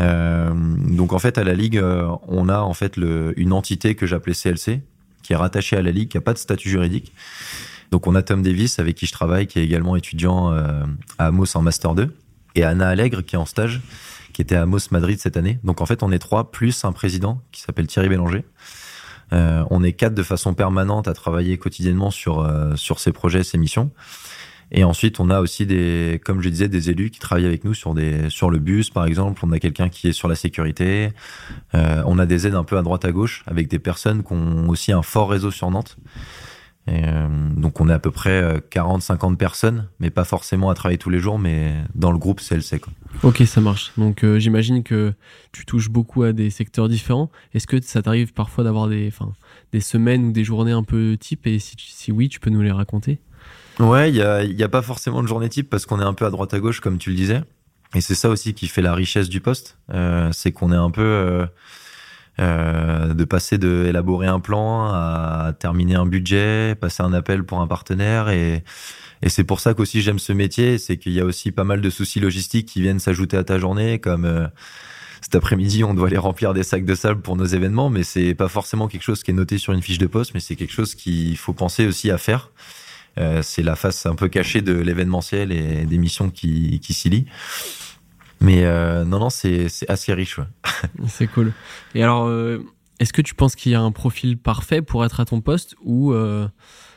Euh, 0.00 0.50
donc 0.54 1.12
en 1.12 1.18
fait 1.18 1.36
à 1.36 1.44
la 1.44 1.52
ligue, 1.52 1.76
euh, 1.76 2.08
on 2.26 2.48
a 2.48 2.60
en 2.60 2.72
fait 2.72 2.96
le, 2.96 3.38
une 3.38 3.52
entité 3.52 3.94
que 3.94 4.06
j'appelais 4.06 4.32
CLC, 4.32 4.80
qui 5.22 5.34
est 5.34 5.36
rattachée 5.36 5.76
à 5.76 5.82
la 5.82 5.90
ligue, 5.90 6.08
qui 6.08 6.16
a 6.16 6.22
pas 6.22 6.32
de 6.32 6.38
statut 6.38 6.70
juridique. 6.70 7.12
Donc 7.90 8.06
on 8.06 8.14
a 8.14 8.22
Tom 8.22 8.42
Davis 8.42 8.78
avec 8.78 8.96
qui 8.96 9.04
je 9.04 9.12
travaille, 9.12 9.46
qui 9.46 9.58
est 9.58 9.64
également 9.64 9.94
étudiant 9.94 10.52
euh, 10.52 10.84
à 11.18 11.26
Amos 11.26 11.54
en 11.54 11.60
master 11.60 11.94
2, 11.94 12.16
et 12.54 12.64
Anna 12.64 12.88
Allègre 12.88 13.22
qui 13.22 13.36
est 13.36 13.38
en 13.38 13.44
stage, 13.44 13.82
qui 14.32 14.40
était 14.40 14.56
à 14.56 14.62
Amos 14.62 14.78
Madrid 14.90 15.18
cette 15.20 15.36
année. 15.36 15.58
Donc 15.64 15.82
en 15.82 15.86
fait 15.86 16.02
on 16.02 16.10
est 16.12 16.18
trois 16.18 16.50
plus 16.50 16.82
un 16.86 16.92
président 16.92 17.42
qui 17.52 17.60
s'appelle 17.60 17.86
Thierry 17.86 18.08
Bélanger. 18.08 18.42
Euh, 19.32 19.64
on 19.70 19.82
est 19.82 19.92
quatre 19.92 20.14
de 20.14 20.22
façon 20.22 20.54
permanente 20.54 21.08
à 21.08 21.12
travailler 21.12 21.58
quotidiennement 21.58 22.10
sur 22.10 22.40
euh, 22.40 22.76
sur 22.76 23.00
ces 23.00 23.12
projets, 23.12 23.42
ces 23.42 23.58
missions. 23.58 23.90
Et 24.72 24.84
ensuite, 24.84 25.20
on 25.20 25.30
a 25.30 25.40
aussi 25.40 25.64
des, 25.64 26.20
comme 26.24 26.40
je 26.42 26.48
disais, 26.48 26.68
des 26.68 26.90
élus 26.90 27.10
qui 27.10 27.20
travaillent 27.20 27.46
avec 27.46 27.64
nous 27.64 27.74
sur 27.74 27.94
des, 27.94 28.28
sur 28.30 28.50
le 28.50 28.58
bus, 28.58 28.90
par 28.90 29.06
exemple. 29.06 29.40
On 29.44 29.52
a 29.52 29.58
quelqu'un 29.58 29.88
qui 29.88 30.08
est 30.08 30.12
sur 30.12 30.28
la 30.28 30.34
sécurité. 30.34 31.10
Euh, 31.74 32.02
on 32.06 32.18
a 32.18 32.26
des 32.26 32.46
aides 32.46 32.54
un 32.54 32.64
peu 32.64 32.76
à 32.76 32.82
droite 32.82 33.04
à 33.04 33.12
gauche 33.12 33.44
avec 33.46 33.68
des 33.68 33.78
personnes 33.78 34.24
qui 34.24 34.32
ont 34.32 34.68
aussi 34.68 34.92
un 34.92 35.02
fort 35.02 35.30
réseau 35.30 35.50
sur 35.50 35.70
Nantes. 35.70 35.96
Euh, 36.88 37.28
donc, 37.56 37.80
on 37.80 37.88
est 37.88 37.92
à 37.92 37.98
peu 37.98 38.10
près 38.10 38.62
40, 38.70 39.02
50 39.02 39.38
personnes, 39.38 39.88
mais 39.98 40.10
pas 40.10 40.24
forcément 40.24 40.70
à 40.70 40.74
travailler 40.74 40.98
tous 40.98 41.10
les 41.10 41.18
jours, 41.18 41.38
mais 41.38 41.74
dans 41.94 42.12
le 42.12 42.18
groupe 42.18 42.40
CLC, 42.40 42.78
quoi. 42.80 42.92
Ok, 43.22 43.42
ça 43.46 43.60
marche. 43.60 43.92
Donc, 43.96 44.24
euh, 44.24 44.38
j'imagine 44.38 44.82
que 44.82 45.14
tu 45.52 45.64
touches 45.64 45.88
beaucoup 45.88 46.22
à 46.22 46.32
des 46.32 46.50
secteurs 46.50 46.88
différents. 46.88 47.30
Est-ce 47.54 47.66
que 47.66 47.80
ça 47.80 48.02
t'arrive 48.02 48.32
parfois 48.32 48.62
d'avoir 48.62 48.88
des, 48.88 49.12
des 49.72 49.80
semaines 49.80 50.26
ou 50.26 50.32
des 50.32 50.44
journées 50.44 50.72
un 50.72 50.82
peu 50.84 51.16
type? 51.18 51.46
Et 51.46 51.58
si 51.58 52.12
oui, 52.12 52.28
tu 52.28 52.40
peux 52.40 52.50
nous 52.50 52.62
les 52.62 52.72
raconter? 52.72 53.18
Ouais, 53.78 54.10
il 54.10 54.20
a, 54.22 54.44
y 54.44 54.62
a 54.62 54.68
pas 54.68 54.82
forcément 54.82 55.22
de 55.22 55.28
journée 55.28 55.48
type 55.48 55.68
parce 55.68 55.86
qu'on 55.86 56.00
est 56.00 56.04
un 56.04 56.14
peu 56.14 56.24
à 56.24 56.30
droite 56.30 56.54
à 56.54 56.60
gauche, 56.60 56.80
comme 56.80 56.98
tu 56.98 57.10
le 57.10 57.16
disais. 57.16 57.42
Et 57.94 58.00
c'est 58.00 58.14
ça 58.14 58.28
aussi 58.28 58.54
qui 58.54 58.68
fait 58.68 58.82
la 58.82 58.94
richesse 58.94 59.28
du 59.28 59.40
poste, 59.40 59.78
euh, 59.92 60.30
c'est 60.32 60.52
qu'on 60.52 60.72
est 60.72 60.76
un 60.76 60.90
peu 60.90 61.02
euh, 61.02 61.46
euh, 62.40 63.14
de 63.14 63.24
passer 63.24 63.58
de 63.58 63.86
élaborer 63.88 64.26
un 64.26 64.40
plan 64.40 64.86
à 64.86 65.52
terminer 65.58 65.94
un 65.94 66.06
budget, 66.06 66.74
passer 66.74 67.02
un 67.02 67.12
appel 67.12 67.44
pour 67.44 67.60
un 67.60 67.66
partenaire 67.66 68.28
et 68.28 68.64
et 69.22 69.28
c'est 69.28 69.44
pour 69.44 69.60
ça 69.60 69.74
qu'aussi 69.74 70.02
j'aime 70.02 70.18
ce 70.18 70.32
métier, 70.32 70.78
c'est 70.78 70.98
qu'il 70.98 71.12
y 71.12 71.20
a 71.20 71.24
aussi 71.24 71.50
pas 71.50 71.64
mal 71.64 71.80
de 71.80 71.90
soucis 71.90 72.20
logistiques 72.20 72.68
qui 72.68 72.82
viennent 72.82 73.00
s'ajouter 73.00 73.36
à 73.36 73.44
ta 73.44 73.58
journée, 73.58 73.98
comme 73.98 74.24
euh, 74.24 74.46
cet 75.22 75.34
après-midi 75.34 75.84
on 75.84 75.94
doit 75.94 76.08
aller 76.08 76.18
remplir 76.18 76.52
des 76.52 76.62
sacs 76.62 76.84
de 76.84 76.94
sable 76.94 77.22
pour 77.22 77.36
nos 77.36 77.46
événements, 77.46 77.88
mais 77.88 78.02
c'est 78.02 78.34
pas 78.34 78.48
forcément 78.48 78.88
quelque 78.88 79.02
chose 79.02 79.22
qui 79.22 79.30
est 79.30 79.34
noté 79.34 79.58
sur 79.58 79.72
une 79.72 79.82
fiche 79.82 79.98
de 79.98 80.06
poste, 80.06 80.32
mais 80.34 80.40
c'est 80.40 80.56
quelque 80.56 80.72
chose 80.72 80.94
qu'il 80.94 81.36
faut 81.38 81.54
penser 81.54 81.86
aussi 81.86 82.10
à 82.10 82.18
faire. 82.18 82.50
Euh, 83.18 83.40
c'est 83.42 83.62
la 83.62 83.76
face 83.76 84.06
un 84.06 84.14
peu 84.14 84.28
cachée 84.28 84.62
de 84.62 84.74
l'événementiel 84.74 85.52
et 85.52 85.84
des 85.84 85.98
missions 85.98 86.30
qui, 86.30 86.80
qui 86.80 86.92
s'y 86.92 87.08
lient. 87.08 87.26
Mais 88.40 88.64
euh, 88.64 89.04
non, 89.04 89.18
non, 89.18 89.30
c'est 89.30 89.68
assez 89.88 90.12
riche. 90.12 90.38
Ouais. 90.38 90.44
C'est 91.06 91.26
cool. 91.26 91.52
Et 91.94 92.02
alors, 92.02 92.26
euh, 92.26 92.58
est-ce 93.00 93.12
que 93.12 93.22
tu 93.22 93.34
penses 93.34 93.56
qu'il 93.56 93.72
y 93.72 93.74
a 93.74 93.80
un 93.80 93.92
profil 93.92 94.38
parfait 94.38 94.82
pour 94.82 95.04
être 95.04 95.20
à 95.20 95.24
ton 95.24 95.40
poste 95.40 95.74
ou 95.82 96.12
euh, 96.12 96.46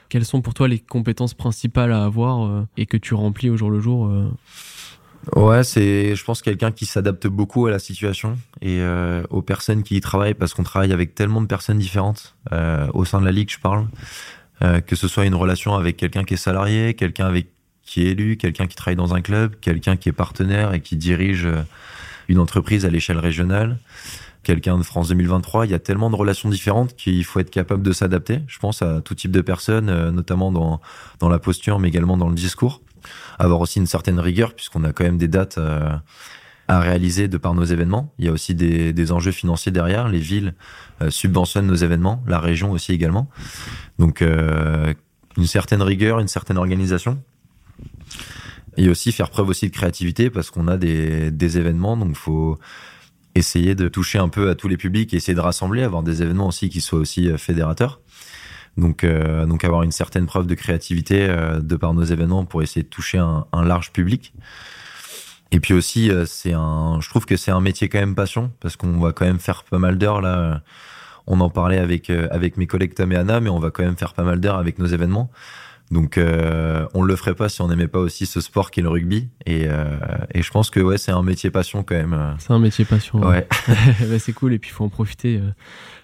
quelles 0.10 0.26
sont 0.26 0.42
pour 0.42 0.54
toi 0.54 0.68
les 0.68 0.80
compétences 0.80 1.34
principales 1.34 1.94
à 1.94 2.04
avoir 2.04 2.66
et 2.78 2.86
que 2.86 2.98
tu 2.98 3.14
remplis 3.14 3.50
au 3.50 3.58
jour 3.58 3.70
le 3.70 3.80
jour 3.80 4.12
Ouais, 5.36 5.64
c'est, 5.64 6.16
je 6.16 6.24
pense, 6.24 6.42
quelqu'un 6.42 6.72
qui 6.72 6.86
s'adapte 6.86 7.28
beaucoup 7.28 7.68
à 7.68 7.72
la 7.72 7.78
situation 7.78 8.38
et 8.62 8.82
aux 9.30 9.42
personnes 9.44 9.84
qui 9.84 9.98
y 9.98 10.02
travaillent 10.02 10.34
parce 10.34 10.54
qu'on 10.54 10.64
travaille 10.64 10.94
avec 10.94 11.14
tellement 11.14 11.42
de 11.42 11.46
personnes 11.46 11.78
différentes 11.78 12.36
au 12.94 13.06
sein 13.06 13.20
de 13.20 13.26
la 13.26 13.32
ligue, 13.32 13.52
je 13.52 13.60
parle. 13.60 13.86
Euh, 14.62 14.82
que 14.82 14.96
ce 14.96 15.08
soit 15.08 15.25
une 15.25 15.36
relation 15.36 15.75
avec 15.75 15.96
quelqu'un 15.96 16.24
qui 16.24 16.34
est 16.34 16.38
salarié, 16.38 16.94
quelqu'un 16.94 17.28
avec 17.28 17.48
qui 17.89 18.06
est 18.06 18.12
élu, 18.12 18.38
quelqu'un 18.38 18.68
qui 18.68 18.75
travaille 18.75 18.96
dans 18.96 19.16
un 19.16 19.22
club, 19.22 19.56
quelqu'un 19.62 19.98
qui 19.98 20.10
est 20.10 20.13
partenaire 20.13 20.74
et 20.74 20.82
qui 20.82 20.96
dirige 20.96 21.46
euh, 21.46 21.63
une 22.28 22.38
entreprise 22.38 22.86
à 22.86 22.89
l'échelle 22.89 23.18
régionale, 23.18 23.80
quelqu'un 24.44 24.78
de 24.78 24.84
France 24.84 25.08
2023. 25.10 25.66
Il 25.66 25.72
y 25.72 25.74
a 25.74 25.80
tellement 25.80 26.12
de 26.12 26.16
relations 26.16 26.50
différentes 26.50 26.96
qu'il 26.96 27.24
faut 27.25 27.39
être 27.39 27.50
capable 27.50 27.82
de 27.82 27.92
s'adapter, 27.92 28.42
je 28.48 28.60
pense, 28.60 28.84
à 28.84 29.01
tout 29.01 29.16
type 29.16 29.32
de 29.32 29.42
personnes, 29.42 29.89
euh, 29.89 30.12
notamment 30.12 30.51
dans, 30.51 30.80
dans 31.20 31.30
la 31.30 31.39
posture, 31.39 31.80
mais 31.80 31.88
également 31.88 32.16
dans 32.16 32.30
le 32.30 32.36
discours. 32.36 32.82
Avoir 33.39 33.60
aussi 33.60 33.80
une 33.80 33.88
certaine 33.88 34.20
rigueur, 34.20 34.54
puisqu'on 34.54 34.84
a 34.84 34.94
quand 34.94 35.04
même 35.04 35.18
des 35.18 35.28
dates 35.28 35.58
euh, 35.58 35.89
à 36.70 36.80
réaliser 36.80 37.28
de 37.28 37.38
par 37.38 37.56
nos 37.56 37.66
événements. 37.66 38.14
Il 38.20 38.26
y 38.26 38.28
a 38.30 38.32
aussi 38.32 38.54
des, 38.54 38.94
des 38.94 39.12
enjeux 39.12 39.32
financiers 39.32 39.72
derrière. 39.72 40.08
Les 40.08 40.20
villes 40.20 40.54
euh, 41.02 41.10
subventionnent 41.10 41.66
nos 41.66 41.76
événements, 41.76 42.24
la 42.28 42.40
région 42.40 42.72
aussi 42.72 42.94
également. 42.94 43.28
Donc 43.98 44.22
euh, 44.22 44.94
une 45.36 45.48
certaine 45.48 45.82
rigueur, 45.82 46.20
une 46.20 46.28
certaine 46.28 46.58
organisation. 46.58 47.22
Et 48.78 48.88
aussi 48.88 49.12
faire 49.12 49.32
preuve 49.32 49.50
aussi 49.50 49.68
de 49.68 49.74
créativité 49.74 50.30
parce 50.30 50.52
qu'on 50.52 50.68
a 50.68 50.78
des, 50.78 51.32
des 51.32 51.58
événements, 51.58 51.98
donc 51.98 52.16
faut 52.16 52.60
essayer 53.34 53.74
de 53.74 53.88
toucher 53.88 54.20
un 54.20 54.30
peu 54.30 54.50
à 54.50 54.56
tous 54.56 54.68
les 54.68 54.78
publics 54.78 55.14
essayer 55.14 55.34
de 55.34 55.42
rassembler, 55.42 55.82
avoir 55.82 56.04
des 56.04 56.22
événements 56.22 56.48
aussi 56.48 56.70
qui 56.70 56.82
soient 56.82 57.00
aussi 57.00 57.30
euh, 57.30 57.38
fédérateurs. 57.38 58.00
Donc, 58.78 59.04
euh, 59.04 59.48
donc 59.48 59.64
avoir 59.64 59.82
une 59.82 59.92
certaine 59.92 60.28
preuve 60.28 60.46
de 60.46 60.54
créativité 60.54 61.26
euh, 61.28 61.60
de 61.60 61.76
par 61.76 61.96
nos 61.96 62.04
événements 62.04 62.46
pour 62.46 62.62
essayer 62.62 62.84
de 62.84 62.90
toucher 62.90 63.18
un, 63.18 63.48
un 63.52 63.66
large 63.66 63.92
public. 63.92 64.34
Et 65.51 65.60
puis 65.60 65.74
aussi, 65.74 66.12
euh, 66.12 66.25
c'est 66.27 66.53
un, 66.53 67.00
je 67.01 67.10
trouve 67.10 67.25
que 67.25 67.36
c'est 67.38 67.51
un 67.51 67.62
métier 67.62 67.89
quand 67.89 68.00
même 68.00 68.15
passion 68.15 68.51
parce 68.60 68.75
qu'on 68.75 69.00
va 69.00 69.13
quand 69.13 69.25
même 69.25 69.39
faire 69.39 69.63
pas 69.63 69.79
mal 69.79 69.98
d'heures 69.98 70.22
là. 70.22 70.62
On 71.27 71.41
en 71.41 71.50
parlait 71.50 71.77
avec 71.77 72.10
euh, 72.10 72.27
avec 72.32 72.58
mes 72.58 72.65
collègues 72.68 72.94
Tom 72.96 73.12
et 73.12 73.15
Anna, 73.15 73.39
mais 73.39 73.50
on 73.50 73.60
va 73.60 73.70
quand 73.72 73.84
même 73.84 73.98
faire 73.98 74.13
pas 74.13 74.24
mal 74.24 74.39
d'heures 74.39 74.58
avec 74.58 74.79
nos 74.79 74.86
événements. 74.88 75.29
Donc 75.91 76.20
euh, 76.20 76.86
on 76.94 77.01
le 77.01 77.15
ferait 77.15 77.34
pas 77.34 77.50
si 77.50 77.62
on 77.63 77.68
n'aimait 77.68 77.88
pas 77.88 77.98
aussi 78.00 78.27
ce 78.27 78.41
sport 78.41 78.70
qui 78.70 78.79
est 78.79 78.84
le 78.84 78.89
rugby. 78.89 79.29
Et, 79.48 79.63
euh, 79.68 79.98
et 80.34 80.44
je 80.44 80.51
pense 80.51 80.70
que 80.70 80.79
ouais, 80.79 81.00
c'est 81.00 81.12
un 81.12 81.24
métier 81.24 81.50
passion 81.50 81.84
quand 81.84 81.96
même. 81.96 82.13
euh. 82.13 82.34
C'est 82.38 82.51
un 82.53 82.60
métier 82.60 82.86
passion. 82.86 83.20
Ouais. 83.20 83.48
Bah, 84.08 84.20
c'est 84.20 84.34
cool 84.34 84.53
et 84.53 84.60
puis 84.60 84.70
il 84.70 84.74
faut 84.74 84.84
en 84.84 84.89
profiter. 84.89 85.41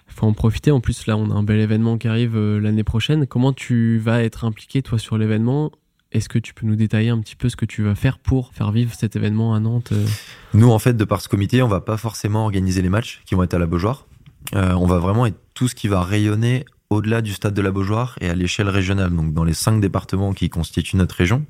faut 0.08 0.26
en 0.26 0.32
profiter. 0.32 0.72
En 0.72 0.80
plus, 0.80 1.06
là, 1.06 1.16
on 1.16 1.30
a 1.30 1.34
un 1.34 1.44
bel 1.44 1.60
événement 1.60 1.98
qui 1.98 2.08
arrive 2.08 2.36
l'année 2.36 2.84
prochaine. 2.84 3.26
Comment 3.28 3.52
tu 3.52 3.98
vas 3.98 4.22
être 4.24 4.44
impliqué, 4.44 4.82
toi, 4.82 4.98
sur 4.98 5.18
l'événement? 5.18 5.70
Est-ce 6.16 6.30
que 6.30 6.38
tu 6.38 6.54
peux 6.54 6.66
nous 6.66 6.76
détailler 6.76 7.10
un 7.10 7.20
petit 7.20 7.36
peu 7.36 7.50
ce 7.50 7.56
que 7.56 7.66
tu 7.66 7.82
vas 7.82 7.94
faire 7.94 8.16
pour 8.18 8.54
faire 8.54 8.72
vivre 8.72 8.94
cet 8.94 9.16
événement 9.16 9.54
à 9.54 9.60
Nantes 9.60 9.90
euh 9.92 10.06
Nous, 10.54 10.70
en 10.70 10.78
fait, 10.78 10.96
de 10.96 11.04
par 11.04 11.20
ce 11.20 11.28
comité, 11.28 11.60
on 11.60 11.68
va 11.68 11.82
pas 11.82 11.98
forcément 11.98 12.44
organiser 12.44 12.80
les 12.80 12.88
matchs 12.88 13.20
qui 13.26 13.34
vont 13.34 13.42
être 13.42 13.52
à 13.52 13.58
la 13.58 13.66
Beaujoire. 13.66 14.06
Euh, 14.54 14.72
on 14.72 14.86
va 14.86 14.98
vraiment 14.98 15.26
être 15.26 15.36
tout 15.52 15.68
ce 15.68 15.74
qui 15.74 15.88
va 15.88 16.02
rayonner 16.02 16.64
au-delà 16.88 17.20
du 17.20 17.34
stade 17.34 17.52
de 17.52 17.60
la 17.60 17.70
Beaujoire 17.70 18.16
et 18.22 18.30
à 18.30 18.34
l'échelle 18.34 18.70
régionale, 18.70 19.14
donc 19.14 19.34
dans 19.34 19.44
les 19.44 19.52
cinq 19.52 19.78
départements 19.78 20.32
qui 20.32 20.48
constituent 20.48 20.96
notre 20.96 21.16
région. 21.16 21.44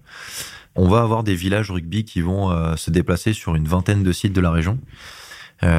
On 0.74 0.88
va 0.88 1.00
avoir 1.00 1.22
des 1.22 1.36
villages 1.36 1.70
rugby 1.70 2.04
qui 2.04 2.20
vont 2.20 2.50
euh, 2.50 2.74
se 2.74 2.90
déplacer 2.90 3.34
sur 3.34 3.54
une 3.54 3.68
vingtaine 3.68 4.02
de 4.02 4.10
sites 4.10 4.32
de 4.32 4.40
la 4.40 4.50
région. 4.50 4.80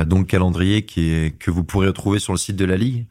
Donc 0.08 0.25
calendrier 0.27 0.82
que 0.82 1.51
vous 1.51 1.63
pourrez 1.63 1.86
retrouver 1.86 2.17
sur 2.17 2.34
le 2.34 2.39
site 2.39 2.56
de 2.56 2.65
la 2.65 2.77
Ligue. 2.77 3.06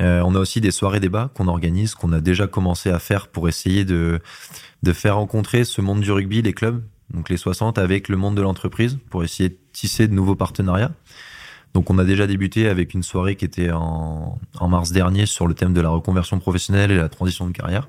On 0.00 0.34
a 0.34 0.38
aussi 0.38 0.62
des 0.62 0.70
soirées 0.70 0.98
débats 0.98 1.30
qu'on 1.34 1.46
organise, 1.46 1.94
qu'on 1.94 2.14
a 2.14 2.22
déjà 2.22 2.46
commencé 2.46 2.88
à 2.88 2.98
faire 2.98 3.28
pour 3.28 3.50
essayer 3.50 3.84
de, 3.84 4.18
de 4.84 4.92
faire 4.92 5.16
rencontrer 5.16 5.64
ce 5.64 5.80
monde 5.80 6.00
du 6.00 6.12
rugby, 6.12 6.42
les 6.42 6.52
clubs, 6.52 6.84
donc 7.12 7.28
les 7.28 7.36
60, 7.36 7.78
avec 7.78 8.08
le 8.08 8.16
monde 8.16 8.36
de 8.36 8.42
l'entreprise, 8.42 8.98
pour 9.10 9.24
essayer 9.24 9.48
de 9.48 9.56
tisser 9.72 10.06
de 10.06 10.14
nouveaux 10.14 10.36
partenariats. 10.36 10.92
Donc 11.72 11.90
on 11.90 11.98
a 11.98 12.04
déjà 12.04 12.28
débuté 12.28 12.68
avec 12.68 12.94
une 12.94 13.02
soirée 13.02 13.34
qui 13.34 13.44
était 13.44 13.72
en, 13.72 14.38
mars 14.68 14.92
dernier 14.92 15.26
sur 15.26 15.48
le 15.48 15.54
thème 15.54 15.72
de 15.72 15.80
la 15.80 15.88
reconversion 15.88 16.38
professionnelle 16.38 16.92
et 16.92 16.96
la 16.96 17.08
transition 17.08 17.46
de 17.48 17.52
carrière. 17.52 17.88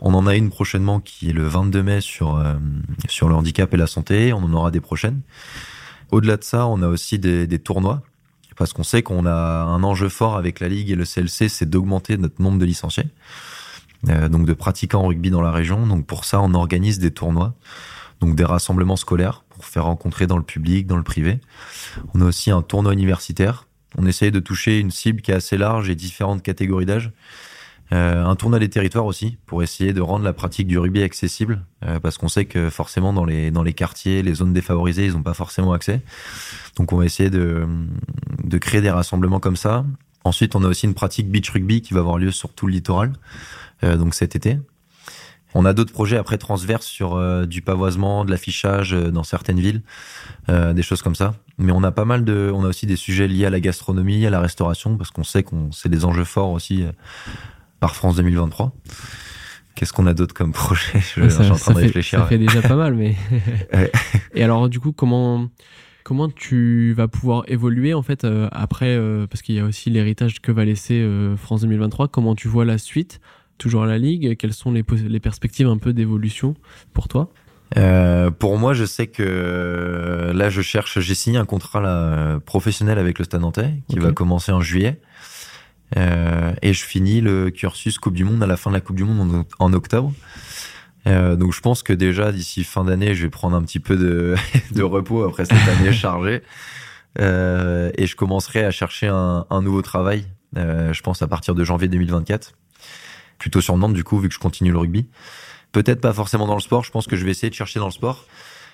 On 0.00 0.14
en 0.14 0.26
a 0.26 0.36
une 0.36 0.50
prochainement 0.50 1.00
qui 1.00 1.30
est 1.30 1.32
le 1.32 1.46
22 1.46 1.82
mai 1.82 2.00
sur, 2.00 2.36
euh, 2.36 2.54
sur 3.08 3.28
le 3.28 3.34
handicap 3.34 3.72
et 3.74 3.76
la 3.76 3.88
santé. 3.88 4.32
On 4.32 4.44
en 4.44 4.52
aura 4.52 4.70
des 4.70 4.80
prochaines. 4.80 5.22
Au-delà 6.12 6.36
de 6.36 6.44
ça, 6.44 6.66
on 6.66 6.82
a 6.82 6.86
aussi 6.86 7.18
des, 7.18 7.46
des 7.46 7.58
tournois 7.58 8.02
parce 8.56 8.74
qu'on 8.74 8.82
sait 8.82 9.02
qu'on 9.02 9.24
a 9.24 9.32
un 9.32 9.82
enjeu 9.82 10.10
fort 10.10 10.36
avec 10.36 10.60
la 10.60 10.68
Ligue 10.68 10.90
et 10.90 10.94
le 10.94 11.06
CLC, 11.06 11.48
c'est 11.48 11.64
d'augmenter 11.64 12.18
notre 12.18 12.42
nombre 12.42 12.58
de 12.58 12.66
licenciés, 12.66 13.06
donc 14.04 14.46
de 14.46 14.52
pratiquants 14.54 15.02
en 15.02 15.08
rugby 15.08 15.30
dans 15.30 15.42
la 15.42 15.52
région. 15.52 15.86
Donc 15.86 16.06
pour 16.06 16.24
ça, 16.24 16.40
on 16.40 16.54
organise 16.54 16.98
des 16.98 17.10
tournois, 17.10 17.54
donc 18.20 18.34
des 18.34 18.44
rassemblements 18.44 18.96
scolaires 18.96 19.44
pour 19.50 19.64
faire 19.64 19.84
rencontrer 19.84 20.26
dans 20.26 20.36
le 20.36 20.42
public, 20.42 20.86
dans 20.86 20.96
le 20.96 21.02
privé. 21.02 21.40
On 22.14 22.20
a 22.20 22.24
aussi 22.24 22.50
un 22.50 22.62
tournoi 22.62 22.92
universitaire. 22.92 23.66
On 23.98 24.06
essaye 24.06 24.30
de 24.30 24.40
toucher 24.40 24.78
une 24.78 24.90
cible 24.90 25.20
qui 25.20 25.32
est 25.32 25.34
assez 25.34 25.58
large 25.58 25.90
et 25.90 25.94
différentes 25.94 26.42
catégories 26.42 26.86
d'âge. 26.86 27.12
Euh, 27.92 28.24
un 28.24 28.36
tournoi 28.36 28.60
des 28.60 28.68
territoires 28.68 29.04
aussi 29.04 29.36
pour 29.46 29.64
essayer 29.64 29.92
de 29.92 30.00
rendre 30.00 30.24
la 30.24 30.32
pratique 30.32 30.68
du 30.68 30.78
rugby 30.78 31.02
accessible 31.02 31.64
euh, 31.84 31.98
parce 31.98 32.18
qu'on 32.18 32.28
sait 32.28 32.44
que 32.44 32.70
forcément 32.70 33.12
dans 33.12 33.24
les 33.24 33.50
dans 33.50 33.64
les 33.64 33.72
quartiers, 33.72 34.22
les 34.22 34.34
zones 34.34 34.52
défavorisées, 34.52 35.06
ils 35.06 35.12
n'ont 35.14 35.24
pas 35.24 35.34
forcément 35.34 35.72
accès. 35.72 36.00
Donc 36.76 36.92
on 36.92 36.96
va 36.96 37.04
essayer 37.04 37.30
de 37.30 37.66
de 38.44 38.58
créer 38.58 38.80
des 38.80 38.90
rassemblements 38.90 39.40
comme 39.40 39.56
ça. 39.56 39.84
Ensuite, 40.24 40.54
on 40.54 40.64
a 40.64 40.68
aussi 40.68 40.86
une 40.86 40.94
pratique 40.94 41.30
beach 41.30 41.50
rugby 41.50 41.80
qui 41.82 41.94
va 41.94 42.00
avoir 42.00 42.18
lieu 42.18 42.30
sur 42.30 42.52
tout 42.52 42.66
le 42.66 42.72
littoral, 42.72 43.12
euh, 43.84 43.96
donc 43.96 44.14
cet 44.14 44.36
été. 44.36 44.58
On 45.54 45.64
a 45.64 45.72
d'autres 45.72 45.92
projets 45.92 46.16
après 46.16 46.38
transverses 46.38 46.86
sur 46.86 47.14
euh, 47.14 47.44
du 47.44 47.60
pavoisement, 47.60 48.24
de 48.24 48.30
l'affichage 48.30 48.94
euh, 48.94 49.10
dans 49.10 49.24
certaines 49.24 49.58
villes, 49.58 49.82
euh, 50.48 50.72
des 50.72 50.82
choses 50.82 51.02
comme 51.02 51.16
ça. 51.16 51.34
Mais 51.58 51.72
on 51.72 51.82
a 51.82 51.90
pas 51.90 52.04
mal 52.04 52.24
de, 52.24 52.52
on 52.54 52.64
a 52.64 52.68
aussi 52.68 52.86
des 52.86 52.96
sujets 52.96 53.26
liés 53.26 53.46
à 53.46 53.50
la 53.50 53.60
gastronomie, 53.60 54.24
à 54.26 54.30
la 54.30 54.40
restauration, 54.40 54.96
parce 54.96 55.10
qu'on 55.10 55.24
sait 55.24 55.42
qu'on 55.42 55.72
c'est 55.72 55.88
des 55.88 56.04
enjeux 56.04 56.24
forts 56.24 56.50
aussi 56.50 56.84
euh, 56.84 56.92
par 57.80 57.96
France 57.96 58.16
2023. 58.16 58.72
Qu'est-ce 59.74 59.92
qu'on 59.92 60.06
a 60.06 60.14
d'autre 60.14 60.34
comme 60.34 60.52
projet? 60.52 61.00
Je, 61.16 61.28
ça, 61.28 61.42
suis 61.42 61.52
en 61.52 61.56
train 61.56 61.72
ça 61.72 61.72
de 61.74 61.78
fait, 61.78 61.86
réfléchir. 61.86 62.20
ça 62.20 62.26
fait 62.26 62.38
déjà 62.38 62.60
pas 62.62 62.76
mal, 62.76 62.94
mais. 62.94 63.16
Et 64.34 64.44
alors, 64.44 64.68
du 64.68 64.78
coup, 64.78 64.92
comment 64.92 65.48
comment 66.04 66.28
tu 66.28 66.92
vas 66.92 67.08
pouvoir 67.08 67.44
évoluer 67.48 67.94
en 67.94 68.02
fait 68.02 68.24
euh, 68.24 68.48
après 68.52 68.96
euh, 68.96 69.26
parce 69.26 69.42
qu'il 69.42 69.54
y 69.54 69.60
a 69.60 69.64
aussi 69.64 69.90
l'héritage 69.90 70.40
que 70.40 70.52
va 70.52 70.64
laisser 70.64 71.00
euh, 71.00 71.36
France 71.36 71.62
2023. 71.62 72.08
Comment 72.08 72.34
tu 72.34 72.48
vois 72.48 72.64
la 72.64 72.78
suite 72.78 73.20
Toujours 73.58 73.82
à 73.82 73.86
la 73.86 73.98
Ligue 73.98 74.36
Quelles 74.36 74.54
sont 74.54 74.72
les, 74.72 74.82
perspectives 75.20 75.66
un 75.66 75.76
peu 75.76 75.92
d'évolution 75.92 76.54
pour 76.94 77.08
toi? 77.08 77.30
Euh, 77.76 78.30
pour 78.30 78.58
moi, 78.58 78.72
je 78.74 78.84
sais 78.84 79.06
que 79.06 79.22
euh, 79.24 80.32
là, 80.32 80.48
je 80.48 80.62
cherche. 80.62 80.98
J'ai 81.00 81.14
signé 81.14 81.38
un 81.38 81.44
contrat 81.44 81.80
là, 81.80 82.40
professionnel 82.40 82.98
avec 82.98 83.18
le 83.18 83.24
Stade 83.24 83.42
Nantais 83.42 83.74
qui 83.88 83.98
va 83.98 84.12
commencer 84.12 84.50
en 84.50 84.60
juillet. 84.60 85.00
Euh, 85.96 86.52
et 86.62 86.72
je 86.72 86.84
finis 86.84 87.20
le 87.20 87.50
cursus 87.50 87.98
Coupe 87.98 88.14
du 88.14 88.24
Monde 88.24 88.42
à 88.42 88.46
la 88.46 88.56
fin 88.56 88.70
de 88.70 88.76
la 88.76 88.80
Coupe 88.80 88.96
du 88.96 89.04
Monde 89.04 89.44
en, 89.58 89.64
en 89.64 89.72
octobre. 89.72 90.12
Euh, 91.06 91.36
donc 91.36 91.52
je 91.52 91.60
pense 91.60 91.82
que 91.82 91.92
déjà 91.92 92.32
d'ici 92.32 92.64
fin 92.64 92.84
d'année, 92.84 93.14
je 93.14 93.22
vais 93.22 93.30
prendre 93.30 93.56
un 93.56 93.62
petit 93.62 93.80
peu 93.80 93.96
de, 93.96 94.34
de 94.72 94.82
repos 94.82 95.24
après 95.24 95.44
cette 95.44 95.68
année 95.68 95.92
chargée. 95.94 96.42
Euh, 97.18 97.90
et 97.96 98.06
je 98.06 98.14
commencerai 98.16 98.64
à 98.64 98.70
chercher 98.70 99.08
un, 99.08 99.46
un 99.50 99.62
nouveau 99.62 99.82
travail, 99.82 100.26
euh, 100.56 100.92
je 100.92 101.02
pense 101.02 101.22
à 101.22 101.26
partir 101.26 101.54
de 101.54 101.64
janvier 101.64 101.88
2024. 101.88 102.52
Plutôt 103.38 103.60
sur 103.60 103.76
Nantes 103.76 103.94
du 103.94 104.04
coup, 104.04 104.18
vu 104.18 104.28
que 104.28 104.34
je 104.34 104.38
continue 104.38 104.70
le 104.70 104.78
rugby. 104.78 105.08
Peut-être 105.72 106.00
pas 106.00 106.12
forcément 106.12 106.46
dans 106.46 106.54
le 106.54 106.60
sport, 106.60 106.84
je 106.84 106.90
pense 106.90 107.06
que 107.06 107.16
je 107.16 107.24
vais 107.24 107.30
essayer 107.30 107.50
de 107.50 107.54
chercher 107.54 107.78
dans 107.78 107.86
le 107.86 107.92
sport, 107.92 108.26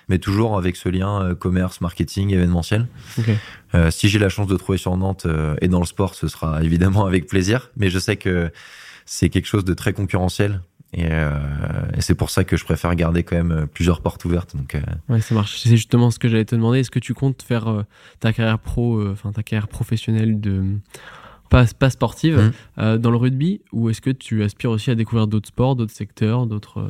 mais 0.09 0.19
toujours 0.19 0.57
avec 0.57 0.75
ce 0.75 0.89
lien 0.89 1.21
euh, 1.21 1.35
commerce, 1.35 1.81
marketing, 1.81 2.33
événementiel. 2.33 2.87
Ok. 3.17 3.29
Euh, 3.75 3.91
si 3.91 4.09
j'ai 4.09 4.19
la 4.19 4.29
chance 4.29 4.47
de 4.47 4.57
trouver 4.57 4.77
sur 4.77 4.95
Nantes 4.97 5.25
euh, 5.25 5.55
et 5.61 5.67
dans 5.67 5.79
le 5.79 5.85
sport, 5.85 6.15
ce 6.15 6.27
sera 6.27 6.63
évidemment 6.63 7.05
avec 7.05 7.27
plaisir. 7.27 7.71
Mais 7.77 7.89
je 7.89 7.99
sais 7.99 8.17
que 8.17 8.51
c'est 9.05 9.29
quelque 9.29 9.45
chose 9.45 9.63
de 9.63 9.73
très 9.73 9.93
concurrentiel. 9.93 10.61
Et, 10.93 11.05
euh, 11.09 11.31
et 11.95 12.01
c'est 12.01 12.15
pour 12.15 12.29
ça 12.29 12.43
que 12.43 12.55
je 12.55 12.63
préfère 12.63 12.95
garder 12.95 13.23
quand 13.23 13.35
même 13.35 13.51
euh, 13.51 13.65
plusieurs 13.65 14.01
portes 14.01 14.23
ouvertes. 14.25 14.55
Donc, 14.55 14.75
euh, 14.75 14.81
Ouais, 15.09 15.21
ça 15.21 15.35
marche. 15.35 15.59
C'est 15.59 15.69
justement 15.71 16.11
ce 16.11 16.19
que 16.19 16.29
j'allais 16.29 16.45
te 16.45 16.55
demander. 16.55 16.79
Est-ce 16.79 16.91
que 16.91 16.99
tu 16.99 17.13
comptes 17.13 17.41
faire 17.41 17.83
ta 18.19 18.33
carrière 18.33 18.59
pro, 18.59 19.05
enfin 19.11 19.31
ta 19.31 19.43
carrière 19.43 19.67
professionnelle 19.67 20.39
de 20.39 20.63
pas, 21.49 21.65
pas 21.77 21.89
sportive 21.89 22.37
Mhm. 22.37 22.51
euh, 22.79 22.97
dans 22.97 23.11
le 23.11 23.17
rugby, 23.17 23.61
ou 23.71 23.89
est-ce 23.89 24.01
que 24.01 24.09
tu 24.09 24.43
aspires 24.43 24.69
aussi 24.71 24.91
à 24.91 24.95
découvrir 24.95 25.27
d'autres 25.27 25.47
sports, 25.47 25.75
d'autres 25.75 25.93
secteurs, 25.93 26.45
d'autres 26.45 26.79
euh, 26.79 26.87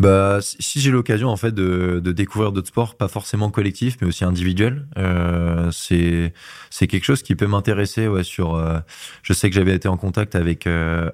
bah, 0.00 0.38
si 0.42 0.80
j'ai 0.80 0.90
l'occasion 0.90 1.28
en 1.28 1.36
fait 1.36 1.52
de, 1.54 2.00
de 2.02 2.12
découvrir 2.12 2.52
d'autres 2.52 2.68
sports, 2.68 2.94
pas 2.96 3.08
forcément 3.08 3.50
collectifs, 3.50 3.96
mais 4.00 4.06
aussi 4.06 4.24
individuels, 4.24 4.86
euh, 4.96 5.70
c'est 5.72 6.32
c'est 6.70 6.86
quelque 6.86 7.04
chose 7.04 7.22
qui 7.22 7.34
peut 7.34 7.46
m'intéresser. 7.46 8.08
Ouais, 8.08 8.24
sur, 8.24 8.54
euh, 8.54 8.78
je 9.22 9.32
sais 9.32 9.48
que 9.50 9.54
j'avais 9.54 9.74
été 9.74 9.88
en 9.88 9.96
contact 9.96 10.34
avec 10.34 10.66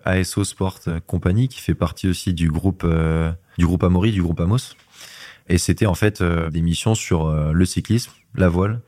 ASO 0.04 0.44
Sport 0.44 0.80
Company, 1.06 1.48
qui 1.48 1.60
fait 1.60 1.74
partie 1.74 2.08
aussi 2.08 2.34
du 2.34 2.50
groupe 2.50 2.86
du 3.58 3.66
groupe 3.66 3.82
Amaury, 3.84 4.12
du 4.12 4.22
groupe 4.22 4.40
Amos. 4.40 4.74
Et 5.48 5.58
c'était 5.58 5.86
en 5.86 5.94
fait 5.94 6.22
des 6.22 6.62
missions 6.62 6.94
sur 6.94 7.30
le 7.30 7.64
cyclisme, 7.64 8.12
la 8.34 8.48
voile, 8.48 8.80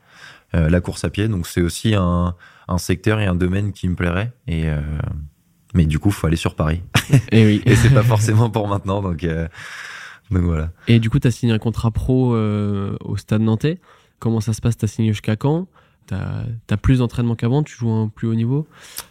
euh, 0.55 0.69
la 0.69 0.81
course 0.81 1.03
à 1.03 1.09
pied. 1.09 1.27
Donc 1.27 1.47
c'est 1.47 1.61
aussi 1.61 1.95
un, 1.95 2.35
un 2.67 2.77
secteur 2.77 3.19
et 3.19 3.25
un 3.25 3.35
domaine 3.35 3.73
qui 3.73 3.87
me 3.87 3.95
plairait. 3.95 4.31
Et 4.47 4.69
euh, 4.69 4.79
mais 5.73 5.85
du 5.85 5.99
coup, 5.99 6.11
faut 6.11 6.27
aller 6.27 6.37
sur 6.37 6.55
Paris. 6.55 6.81
Eh 7.31 7.45
oui. 7.45 7.61
Et 7.65 7.75
c'est 7.75 7.93
pas 7.93 8.03
forcément 8.03 8.49
pour 8.49 8.67
maintenant. 8.67 9.01
Donc 9.01 9.23
euh, 9.23 9.47
donc 10.31 10.43
voilà. 10.43 10.71
Et 10.87 10.99
du 10.99 11.09
coup, 11.09 11.19
tu 11.19 11.27
as 11.27 11.31
signé 11.31 11.53
un 11.53 11.59
contrat 11.59 11.91
pro 11.91 12.35
au 12.35 13.17
stade 13.17 13.41
nantais. 13.41 13.79
Comment 14.19 14.41
ça 14.41 14.53
se 14.53 14.61
passe? 14.61 14.77
Tu 14.77 14.85
as 14.85 14.87
signé 14.87 15.09
jusqu'à 15.09 15.35
quand? 15.35 15.67
Tu 16.07 16.15
as, 16.15 16.77
plus 16.77 16.99
d'entraînement 16.99 17.35
qu'avant? 17.35 17.63
Tu 17.63 17.75
joues 17.77 17.89
à 17.89 17.95
un 17.95 18.07
plus 18.07 18.27
haut 18.27 18.35
niveau? 18.35 18.67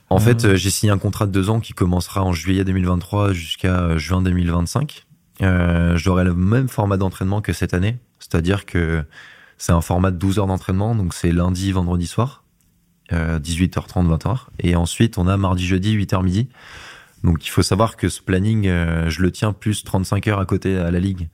En 0.09 0.19
fait, 0.19 0.57
j'ai 0.57 0.71
signé 0.71 0.91
un 0.93 0.99
contrat 0.99 1.27
de 1.27 1.33
deux 1.33 1.51
ans 1.51 1.61
qui 1.61 1.75
commencera 1.75 2.23
en 2.23 2.33
juillet 2.33 2.65
2023 2.65 3.33
jusqu'à 3.33 3.97
juin 3.99 4.23
2025. 4.23 5.07
euh, 5.43 5.97
j'aurai 5.97 6.25
le 6.25 6.35
même 6.35 6.69
format 6.69 6.97
d'entraînement 6.97 7.41
que 7.43 7.53
cette 7.53 7.75
année. 7.75 7.99
C'est-à-dire 8.19 8.65
que 8.65 9.05
c'est 9.59 9.73
un 9.73 9.81
format 9.81 10.11
de 10.11 10.17
12 10.17 10.39
heures 10.39 10.47
d'entraînement, 10.47 10.95
donc 10.95 11.15
c'est 11.15 11.33
lundi, 11.33 11.73
vendredi 11.73 12.07
soir, 12.07 12.45
18h30, 13.11 14.07
20h. 14.19 14.47
Et 14.59 14.77
ensuite, 14.77 15.17
on 15.19 15.27
a 15.29 15.37
mardi, 15.37 15.67
jeudi, 15.67 15.97
8h 15.97 16.23
midi. 16.23 16.49
Donc 17.27 17.45
il 17.45 17.51
faut 17.51 17.63
savoir 17.63 17.97
que 17.97 18.09
ce 18.09 18.23
planning, 18.23 18.69
euh, 18.69 19.11
je 19.11 19.21
le 19.21 19.33
tiens 19.33 19.53
plus 19.53 19.85
35 19.85 20.29
heures 20.29 20.39
à 20.39 20.47
côté 20.47 20.77
à 20.77 20.91
la 20.91 21.01
ligue. 21.01 21.29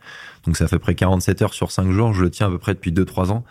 Donc 0.44 0.56
ça 0.56 0.66
fait 0.66 0.78
près 0.78 0.94
47 0.94 1.42
heures 1.42 1.54
sur 1.54 1.70
5 1.70 1.90
jours. 1.90 2.14
Je 2.14 2.22
le 2.22 2.30
tiens 2.30 2.46
à 2.46 2.50
peu 2.50 2.58
près 2.58 2.74
depuis 2.74 2.92
2-3 2.92 3.30
ans. 3.30 3.44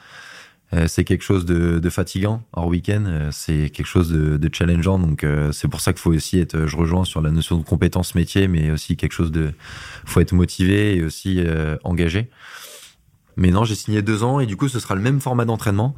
Euh, 0.74 0.88
c'est 0.88 1.04
quelque 1.04 1.24
chose 1.24 1.46
de, 1.46 1.80
de 1.80 1.90
fatigant 1.90 2.42
hors 2.54 2.68
week-end. 2.68 3.04
Euh, 3.06 3.30
c'est 3.32 3.70
quelque 3.70 3.86
chose 3.86 4.10
de, 4.10 4.38
de 4.38 4.50
challengeant. 4.52 4.98
Donc 4.98 5.26
c'est 5.52 5.68
pour 5.68 5.82
ça 5.82 5.94
qu'il 5.94 6.02
faut 6.02 6.14
aussi 6.14 6.40
être. 6.40 6.66
Je 6.66 6.78
rejoins 6.78 7.06
sur 7.06 7.22
la 7.22 7.32
notion 7.32 7.58
de 7.58 7.64
compétence 7.64 8.16
métier, 8.16 8.48
mais 8.48 8.72
aussi 8.72 8.98
quelque 8.98 9.14
chose 9.14 9.32
de. 9.32 9.52
Faut 10.06 10.20
être 10.20 10.34
motivé 10.34 10.96
et 10.96 11.04
aussi 11.04 11.44
engagé. 11.84 12.30
Mais 13.36 13.52
non, 13.52 13.64
j'ai 13.64 13.76
signé 13.76 14.02
deux 14.02 14.24
ans 14.24 14.40
et 14.40 14.46
du 14.46 14.58
coup 14.58 14.68
ce 14.68 14.80
sera 14.80 14.96
le 14.96 15.02
même 15.02 15.20
format 15.20 15.46
d'entraînement. 15.46 15.96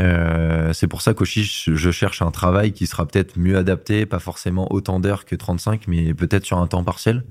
Euh, 0.00 0.72
c'est 0.72 0.86
pour 0.86 1.02
ça 1.02 1.12
qu'aussi 1.12 1.44
je 1.44 1.90
cherche 1.90 2.22
un 2.22 2.30
travail 2.30 2.72
qui 2.72 2.86
sera 2.86 3.06
peut-être 3.06 3.36
mieux 3.36 3.56
adapté, 3.56 4.06
pas 4.06 4.20
forcément 4.20 4.72
autant 4.72 5.00
d'heures 5.00 5.24
que 5.24 5.34
35, 5.34 5.88
mais 5.88 6.14
peut-être 6.14 6.44
sur 6.44 6.58
un 6.58 6.66
temps 6.66 6.84
partiel, 6.84 7.24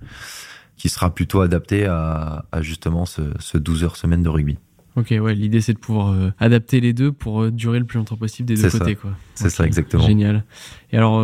qui 0.76 0.90
sera 0.90 1.14
plutôt 1.14 1.42
adapté 1.42 1.86
à, 1.86 2.46
justement 2.60 3.06
ce, 3.06 3.22
ce 3.40 3.58
12 3.58 3.84
heures 3.84 3.96
semaine 3.96 4.24
de 4.24 4.30
rugby. 4.30 4.58
Ok, 4.98 5.14
ouais, 5.22 5.36
l'idée 5.36 5.62
c'est 5.62 5.74
de 5.74 5.78
pouvoir 5.78 6.10
euh, 6.10 6.32
adapter 6.40 6.80
les 6.80 6.92
deux 6.92 7.12
pour 7.12 7.44
euh, 7.44 7.52
durer 7.52 7.78
le 7.78 7.86
plus 7.86 8.00
longtemps 8.00 8.18
possible 8.18 8.48
des 8.48 8.56
deux 8.56 8.70
côtés. 8.70 8.96
quoi. 8.96 9.12
C'est 9.36 9.52
ça, 9.52 9.64
exactement. 9.64 10.04
Génial. 10.04 10.44
Et 10.92 10.98
alors, 10.98 11.22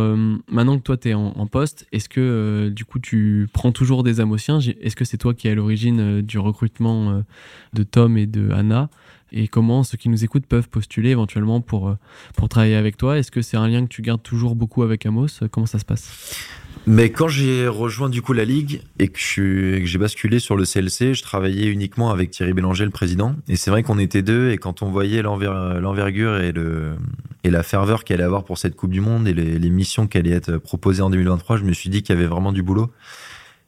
maintenant 0.48 0.78
que 0.78 0.82
toi 0.82 0.96
tu 0.96 1.08
es 1.08 1.14
en, 1.14 1.32
en, 1.36 1.46
poste, 1.48 1.86
est-ce 1.90 2.08
que 2.08 2.70
du 2.72 2.84
coup 2.84 3.00
tu 3.00 3.48
prends 3.52 3.72
toujours 3.72 4.04
des 4.04 4.20
Amosiens 4.20 4.60
Est-ce 4.60 4.94
que 4.94 5.04
c'est 5.04 5.16
toi 5.16 5.34
qui 5.34 5.48
es 5.48 5.50
à 5.50 5.54
l'origine 5.56 6.20
du 6.20 6.38
recrutement 6.38 7.24
de 7.72 7.82
Tom 7.82 8.16
et 8.16 8.26
de 8.26 8.50
Anna? 8.50 8.90
Et 9.34 9.48
comment 9.48 9.82
ceux 9.82 9.98
qui 9.98 10.08
nous 10.08 10.24
écoutent 10.24 10.46
peuvent 10.46 10.68
postuler 10.68 11.10
éventuellement 11.10 11.60
pour, 11.60 11.88
euh, 11.88 11.98
pour 12.36 12.48
travailler 12.48 12.76
avec 12.76 12.96
toi. 12.96 13.18
Est-ce 13.18 13.30
que 13.30 13.42
c'est 13.42 13.56
un 13.56 13.68
lien 13.68 13.82
que 13.82 13.88
tu 13.88 14.00
gardes 14.00 14.22
toujours 14.22 14.54
beaucoup 14.54 14.82
avec 14.82 15.04
Amos? 15.04 15.26
Comment 15.50 15.66
ça 15.66 15.78
se 15.78 15.84
passe? 15.84 16.38
Mais 16.86 17.10
quand 17.10 17.28
j'ai 17.28 17.66
rejoint 17.66 18.10
du 18.10 18.20
coup 18.20 18.34
la 18.34 18.44
ligue 18.44 18.82
et 18.98 19.08
que 19.08 19.84
j'ai 19.84 19.98
basculé 19.98 20.38
sur 20.38 20.54
le 20.54 20.64
CLC, 20.64 21.14
je 21.14 21.22
travaillais 21.22 21.66
uniquement 21.66 22.10
avec 22.10 22.30
Thierry 22.30 22.52
Bélanger, 22.52 22.84
le 22.84 22.90
président. 22.90 23.34
Et 23.48 23.56
c'est 23.56 23.70
vrai 23.70 23.82
qu'on 23.82 23.98
était 23.98 24.22
deux 24.22 24.50
et 24.50 24.58
quand 24.58 24.82
on 24.82 24.90
voyait 24.90 25.22
l'envergure 25.22 26.40
et, 26.40 26.52
le, 26.52 26.94
et 27.42 27.50
la 27.50 27.62
ferveur 27.62 28.04
qu'elle 28.04 28.16
allait 28.16 28.24
avoir 28.24 28.44
pour 28.44 28.58
cette 28.58 28.76
Coupe 28.76 28.90
du 28.90 29.00
Monde 29.00 29.26
et 29.26 29.32
les, 29.32 29.70
missions 29.70 30.06
qui 30.06 30.18
allaient 30.18 30.30
être 30.30 30.58
proposées 30.58 31.02
en 31.02 31.10
2023, 31.10 31.56
je 31.56 31.64
me 31.64 31.72
suis 31.72 31.88
dit 31.88 32.02
qu'il 32.02 32.14
y 32.14 32.18
avait 32.18 32.28
vraiment 32.28 32.52
du 32.52 32.62
boulot. 32.62 32.90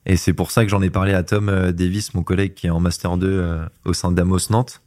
Et 0.04 0.16
c'est 0.16 0.34
pour 0.34 0.52
ça 0.52 0.64
que 0.64 0.70
j'en 0.70 0.82
ai 0.82 0.90
parlé 0.90 1.14
à 1.14 1.24
Tom 1.24 1.48
euh, 1.48 1.72
Davis, 1.72 2.14
mon 2.14 2.22
collègue 2.22 2.54
qui 2.54 2.68
est 2.68 2.70
en 2.70 2.78
Master 2.78 3.16
2 3.16 3.26
euh, 3.26 3.66
au 3.84 3.92
sein 3.92 4.12
d'Amos 4.12 4.50
Nantes. 4.50 4.80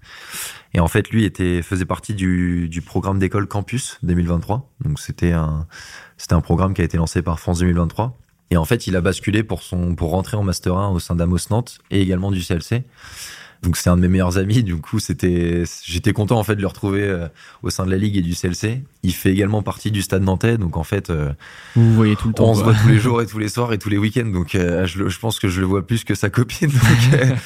Et 0.74 0.80
en 0.80 0.88
fait, 0.88 1.10
lui 1.10 1.26
était 1.26 1.62
faisait 1.62 1.86
partie 1.86 2.14
du, 2.14 2.70
du 2.70 2.82
programme 2.82 3.20
d'école 3.20 3.48
Campus 3.48 3.98
2023. 4.04 4.70
Donc 4.84 5.00
c'était 5.00 5.32
un 5.32 5.68
c'était 6.18 6.36
un 6.36 6.42
programme 6.42 6.74
qui 6.74 6.82
a 6.82 6.86
été 6.86 6.98
lancé 6.98 7.22
par 7.22 7.40
France 7.40 7.60
2023. 7.60 8.18
Et 8.52 8.58
en 8.58 8.66
fait, 8.66 8.88
il 8.88 8.96
a 8.96 9.02
basculé 9.02 9.44
pour 9.44 9.64
son 9.64 9.96
pour 9.96 10.12
rentrer 10.12 10.38
en 10.38 10.44
master 10.44 10.76
1 10.76 10.90
au 10.90 11.00
sein 11.00 11.16
d'Amos 11.16 11.38
Nantes 11.50 11.80
et 11.92 12.02
également 12.02 12.32
du 12.32 12.42
CLC. 12.42 12.84
Donc 13.62 13.76
c'est 13.76 13.90
un 13.90 13.98
de 13.98 14.02
mes 14.02 14.08
meilleurs 14.08 14.38
amis. 14.38 14.64
Du 14.64 14.78
coup, 14.78 15.00
c'était, 15.00 15.64
j'étais 15.84 16.14
content 16.14 16.40
en 16.40 16.44
fait 16.44 16.56
de 16.56 16.62
le 16.62 16.68
retrouver 16.68 17.04
euh, 17.04 17.28
au 17.62 17.70
sein 17.70 17.86
de 17.86 17.92
la 17.92 17.98
ligue 17.98 18.16
et 18.16 18.22
du 18.22 18.34
CLC. 18.34 18.84
Il 19.04 19.14
fait 19.14 19.32
également 19.32 19.62
partie 19.62 19.92
du 19.92 20.02
Stade 20.02 20.24
Nantais, 20.24 20.58
donc 20.58 20.78
en 20.78 20.84
fait, 20.84 21.10
euh, 21.10 21.32
vous 21.76 21.94
voyez 21.94 22.16
tout 22.16 22.30
le 22.30 22.34
temps. 22.34 22.50
On 22.50 22.56
se 22.56 22.64
voit 22.64 22.74
tous 22.74 22.88
les 22.88 23.00
jours 23.00 23.22
et 23.22 23.26
tous 23.26 23.40
les 23.40 23.50
soirs 23.50 23.74
et 23.74 23.78
tous 23.78 23.90
les 23.90 23.98
week-ends. 23.98 24.30
Donc 24.32 24.56
euh, 24.56 24.86
je, 24.86 25.10
je, 25.10 25.20
pense 25.20 25.40
que 25.40 25.50
je 25.50 25.60
le 25.60 25.66
vois 25.66 25.86
plus 25.86 26.04
que 26.04 26.16
sa 26.16 26.30
copine. 26.30 26.72
Donc, 27.12 27.42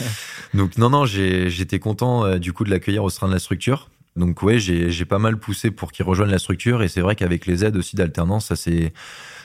donc 0.53 0.77
non 0.77 0.89
non, 0.91 1.05
j'étais 1.05 1.79
content 1.79 2.37
du 2.37 2.53
coup 2.53 2.63
de 2.63 2.69
l'accueillir 2.69 3.03
au 3.03 3.09
sein 3.09 3.27
de 3.27 3.33
la 3.33 3.39
structure. 3.39 3.89
Donc 4.15 4.43
ouais, 4.43 4.59
j'ai 4.59 5.05
pas 5.05 5.17
mal 5.17 5.37
poussé 5.37 5.71
pour 5.71 5.91
qu'il 5.91 6.05
rejoigne 6.05 6.29
la 6.29 6.37
structure 6.37 6.83
et 6.83 6.87
c'est 6.87 7.01
vrai 7.01 7.15
qu'avec 7.15 7.47
les 7.47 7.65
aides 7.65 7.75
aussi 7.75 7.95
d'alternance, 7.95 8.45
ça 8.47 8.55
s'est 8.55 8.93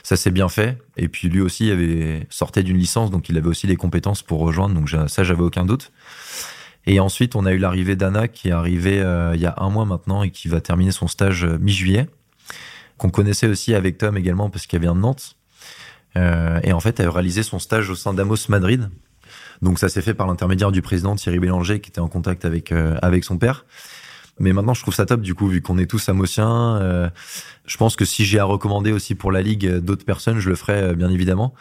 ça 0.02 0.16
s'est 0.16 0.30
bien 0.30 0.48
fait. 0.48 0.78
Et 0.96 1.08
puis 1.08 1.28
lui 1.28 1.40
aussi 1.40 1.70
avait 1.70 2.26
sortait 2.30 2.62
d'une 2.62 2.76
licence, 2.76 3.10
donc 3.10 3.28
il 3.28 3.38
avait 3.38 3.48
aussi 3.48 3.66
les 3.66 3.76
compétences 3.76 4.22
pour 4.22 4.40
rejoindre. 4.40 4.74
Donc 4.74 4.90
ça, 5.08 5.24
j'avais 5.24 5.42
aucun 5.42 5.64
doute. 5.64 5.90
Et 6.88 7.00
ensuite, 7.00 7.36
on 7.36 7.44
a 7.44 7.52
eu 7.52 7.58
l'arrivée 7.58 7.96
d'Anna 7.96 8.28
qui 8.28 8.48
est 8.48 8.52
arrivée 8.52 9.02
euh, 9.02 9.32
il 9.34 9.42
y 9.42 9.46
a 9.46 9.54
un 9.58 9.68
mois 9.68 9.84
maintenant 9.84 10.22
et 10.22 10.30
qui 10.30 10.48
va 10.48 10.62
terminer 10.62 10.90
son 10.90 11.06
stage 11.06 11.44
euh, 11.44 11.58
mi-juillet, 11.58 12.08
qu'on 12.96 13.10
connaissait 13.10 13.46
aussi 13.46 13.74
avec 13.74 13.98
Tom 13.98 14.16
également 14.16 14.48
parce 14.48 14.66
qu'elle 14.66 14.80
vient 14.80 14.94
de 14.94 15.00
Nantes. 15.00 15.36
Euh, 16.16 16.58
et 16.62 16.72
en 16.72 16.80
fait, 16.80 16.98
elle 16.98 17.08
a 17.08 17.10
réalisé 17.10 17.42
son 17.42 17.58
stage 17.58 17.90
au 17.90 17.94
sein 17.94 18.14
d'Amos 18.14 18.48
Madrid. 18.48 18.88
Donc 19.60 19.78
ça 19.78 19.90
s'est 19.90 20.00
fait 20.00 20.14
par 20.14 20.26
l'intermédiaire 20.28 20.72
du 20.72 20.80
président 20.80 21.14
Thierry 21.14 21.38
Bélanger 21.38 21.80
qui 21.80 21.90
était 21.90 22.00
en 22.00 22.08
contact 22.08 22.46
avec 22.46 22.72
avec 22.72 23.24
son 23.24 23.36
père. 23.36 23.66
Mais 24.38 24.54
maintenant, 24.54 24.72
je 24.72 24.80
trouve 24.80 24.94
ça 24.94 25.04
top 25.04 25.20
du 25.20 25.34
coup, 25.34 25.48
vu 25.48 25.60
qu'on 25.60 25.76
est 25.78 25.86
tous 25.86 26.08
amosiens. 26.08 27.10
je 27.66 27.76
pense 27.76 27.96
que 27.96 28.04
si 28.04 28.24
j'ai 28.24 28.38
à 28.38 28.44
recommander 28.44 28.92
aussi 28.92 29.16
pour 29.16 29.32
la 29.32 29.42
ligue 29.42 29.78
d'autres 29.78 30.04
personnes, 30.04 30.38
je 30.38 30.48
le 30.48 30.54
ferai 30.54 30.94
bien 30.94 31.10
évidemment. 31.10 31.54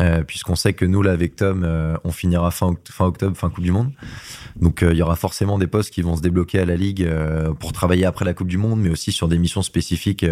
Euh, 0.00 0.22
puisqu'on 0.22 0.56
sait 0.56 0.72
que 0.72 0.84
nous, 0.84 1.02
là, 1.02 1.12
avec 1.12 1.36
Tom, 1.36 1.62
euh, 1.64 1.96
on 2.04 2.10
finira 2.10 2.50
fin, 2.50 2.74
octobre, 3.00 3.36
fin 3.36 3.50
Coupe 3.50 3.64
du 3.64 3.72
Monde. 3.72 3.92
Donc, 4.56 4.82
euh, 4.82 4.92
il 4.92 4.98
y 4.98 5.02
aura 5.02 5.16
forcément 5.16 5.58
des 5.58 5.66
postes 5.66 5.92
qui 5.92 6.00
vont 6.00 6.16
se 6.16 6.22
débloquer 6.22 6.60
à 6.60 6.64
la 6.64 6.76
Ligue 6.76 7.08
pour 7.58 7.72
travailler 7.72 8.06
après 8.06 8.24
la 8.24 8.34
Coupe 8.34 8.48
du 8.48 8.58
Monde, 8.58 8.80
mais 8.80 8.90
aussi 8.90 9.12
sur 9.12 9.28
des 9.28 9.38
missions 9.38 9.62
spécifiques, 9.62 10.24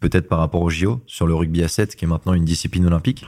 peut-être 0.00 0.28
par 0.28 0.38
rapport 0.38 0.62
au 0.62 0.70
JO, 0.70 1.00
sur 1.06 1.26
le 1.26 1.34
rugby 1.34 1.62
à 1.62 1.68
7, 1.68 1.94
qui 1.96 2.04
est 2.04 2.08
maintenant 2.08 2.34
une 2.34 2.44
discipline 2.44 2.86
olympique. 2.86 3.26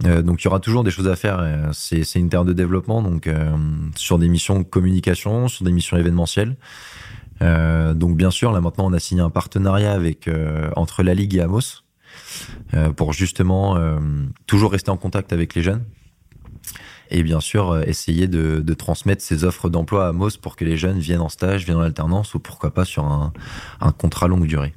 donc, 0.00 0.42
il 0.42 0.44
y 0.44 0.48
aura 0.48 0.60
toujours 0.60 0.84
des 0.84 0.90
choses 0.90 1.08
à 1.08 1.16
faire. 1.16 1.70
C'est 1.72 2.14
une 2.14 2.28
terre 2.28 2.44
de 2.44 2.52
développement, 2.52 3.02
donc 3.02 3.28
sur 3.96 4.18
des 4.18 4.28
missions 4.28 4.64
communication, 4.64 5.48
sur 5.48 5.64
des 5.64 5.72
missions 5.72 5.96
événementielles. 5.96 6.56
donc, 7.40 8.16
bien 8.16 8.30
sûr, 8.30 8.52
là, 8.52 8.60
maintenant, 8.60 8.86
on 8.86 8.92
a 8.92 9.00
signé 9.00 9.22
un 9.22 9.30
partenariat 9.30 9.92
avec 9.92 10.28
entre 10.76 11.02
la 11.02 11.14
Ligue 11.14 11.36
et 11.36 11.40
Amos 11.40 11.60
euh, 11.60 11.83
pour 12.96 13.12
justement 13.12 13.76
euh, 13.76 13.98
toujours 14.46 14.72
rester 14.72 14.90
en 14.90 14.96
contact 14.96 15.32
avec 15.32 15.54
les 15.54 15.62
jeunes 15.62 15.84
et 17.10 17.22
bien 17.22 17.40
sûr 17.40 17.70
euh, 17.70 17.82
essayer 17.86 18.26
de, 18.26 18.60
de, 18.60 18.74
transmettre 18.74 19.22
ces 19.22 19.44
offres 19.44 19.68
d'emploi 19.68 20.08
à 20.08 20.12
MOS 20.12 20.36
pour 20.40 20.56
que 20.56 20.64
les 20.64 20.76
jeunes 20.76 20.98
viennent 20.98 21.20
en 21.20 21.28
stage, 21.28 21.64
viennent 21.64 21.78
en 21.78 21.82
alternance 21.82 22.34
ou 22.34 22.38
pourquoi 22.38 22.72
pas 22.72 22.84
sur 22.84 23.04
un, 23.04 23.32
un 23.80 23.92
contrat 23.92 24.28
longue 24.28 24.46
durée. 24.46 24.74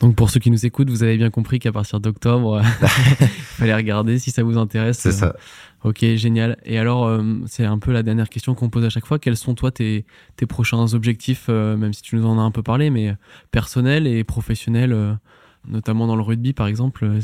Donc 0.00 0.16
pour 0.16 0.30
ceux 0.30 0.40
qui 0.40 0.50
nous 0.50 0.64
écoutent, 0.64 0.88
vous 0.88 1.02
avez 1.02 1.16
bien 1.18 1.30
compris 1.30 1.58
qu'à 1.58 1.72
partir 1.72 2.00
d'octobre, 2.00 2.62
il 2.80 2.86
fallait 3.28 3.74
regarder 3.74 4.18
si 4.18 4.30
ça 4.30 4.42
vous 4.42 4.56
intéresse. 4.56 4.98
C'est 4.98 5.12
ça. 5.12 5.36
Ok, 5.84 6.00
génial. 6.14 6.56
Et 6.64 6.78
alors, 6.78 7.20
c'est 7.46 7.66
un 7.66 7.78
peu 7.78 7.92
la 7.92 8.02
dernière 8.02 8.30
question 8.30 8.54
qu'on 8.54 8.70
pose 8.70 8.84
à 8.84 8.90
chaque 8.90 9.04
fois. 9.04 9.18
Quels 9.18 9.36
sont 9.36 9.54
toi 9.54 9.70
tes, 9.70 10.06
tes 10.36 10.46
prochains 10.46 10.94
objectifs, 10.94 11.48
même 11.48 11.92
si 11.92 12.00
tu 12.00 12.16
nous 12.16 12.24
en 12.24 12.38
as 12.38 12.42
un 12.42 12.50
peu 12.50 12.62
parlé, 12.62 12.88
mais 12.88 13.14
personnels 13.50 14.06
et 14.06 14.24
professionnels 14.24 15.18
notamment 15.66 16.06
dans 16.06 16.16
le 16.16 16.22
rugby 16.22 16.52
par 16.52 16.66
exemple 16.66 17.04
euh, 17.04 17.20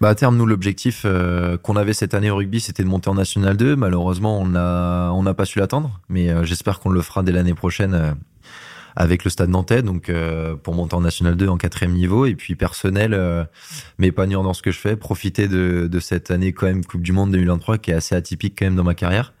bah 0.00 0.10
à 0.10 0.14
terme, 0.14 0.36
nous, 0.36 0.46
l'objectif 0.46 1.02
euh, 1.04 1.56
qu'on 1.56 1.74
avait 1.74 1.92
cette 1.92 2.14
année 2.14 2.30
au 2.30 2.36
rugby, 2.36 2.60
c'était 2.60 2.84
de 2.84 2.88
monter 2.88 3.10
en 3.10 3.14
National 3.14 3.56
2. 3.56 3.74
Malheureusement, 3.74 4.40
on 4.40 4.46
n'a 4.46 5.10
on 5.12 5.24
pas 5.34 5.44
su 5.44 5.58
l'attendre, 5.58 6.00
mais 6.08 6.30
euh, 6.30 6.44
j'espère 6.44 6.78
qu'on 6.78 6.90
le 6.90 7.02
fera 7.02 7.24
dès 7.24 7.32
l'année 7.32 7.54
prochaine 7.54 8.14
avec 8.94 9.24
le 9.24 9.30
Stade 9.30 9.50
Nantais, 9.50 9.82
donc 9.82 10.10
pour 10.62 10.74
monter 10.74 10.94
en 10.94 11.00
National 11.00 11.36
2 11.36 11.48
en 11.48 11.56
quatrième 11.56 11.92
niveau. 11.92 12.26
Et 12.26 12.34
puis 12.34 12.54
personnel, 12.56 13.46
m'épanouir 13.98 14.42
dans 14.42 14.54
ce 14.54 14.62
que 14.62 14.70
je 14.72 14.78
fais, 14.78 14.96
profiter 14.96 15.46
de, 15.46 15.88
de 15.90 16.00
cette 16.00 16.30
année 16.30 16.52
quand 16.52 16.66
même 16.66 16.84
Coupe 16.84 17.02
du 17.02 17.12
Monde 17.12 17.30
2023 17.30 17.78
qui 17.78 17.92
est 17.92 17.94
assez 17.94 18.16
atypique 18.16 18.56
quand 18.58 18.66
même 18.66 18.76
dans 18.76 18.84
ma 18.84 18.94
carrière. 18.94 19.34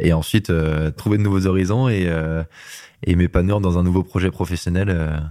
Et 0.00 0.12
ensuite, 0.12 0.52
trouver 0.96 1.18
de 1.18 1.22
nouveaux 1.22 1.46
horizons 1.46 1.88
et, 1.88 2.08
et 3.04 3.14
m'épanouir 3.14 3.60
dans 3.60 3.78
un 3.78 3.84
nouveau 3.84 4.02
projet 4.02 4.32
professionnel 4.32 5.22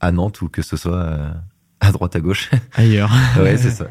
à 0.00 0.12
Nantes 0.12 0.42
ou 0.42 0.48
que 0.48 0.60
ce 0.60 0.76
soit 0.76 1.18
à 1.80 1.92
droite 1.92 2.16
à 2.16 2.20
gauche. 2.20 2.50
Ailleurs. 2.74 3.10
ouais, 3.40 3.56
c'est 3.56 3.70
ça. 3.70 3.86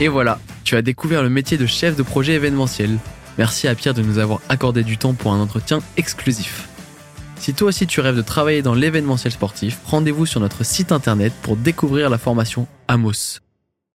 Et 0.00 0.08
voilà, 0.08 0.40
tu 0.64 0.74
as 0.74 0.82
découvert 0.82 1.22
le 1.22 1.28
métier 1.28 1.56
de 1.56 1.66
chef 1.66 1.96
de 1.96 2.02
projet 2.02 2.32
événementiel. 2.32 2.98
Merci 3.38 3.68
à 3.68 3.74
Pierre 3.74 3.94
de 3.94 4.02
nous 4.02 4.18
avoir 4.18 4.40
accordé 4.48 4.82
du 4.82 4.98
temps 4.98 5.14
pour 5.14 5.32
un 5.32 5.40
entretien 5.40 5.80
exclusif. 5.96 6.68
Si 7.36 7.54
toi 7.54 7.68
aussi 7.68 7.86
tu 7.86 8.00
rêves 8.00 8.16
de 8.16 8.22
travailler 8.22 8.62
dans 8.62 8.74
l'événementiel 8.74 9.32
sportif, 9.32 9.78
rendez-vous 9.84 10.26
sur 10.26 10.40
notre 10.40 10.64
site 10.64 10.92
internet 10.92 11.32
pour 11.42 11.56
découvrir 11.56 12.10
la 12.10 12.18
formation 12.18 12.66
Amos. 12.88 13.40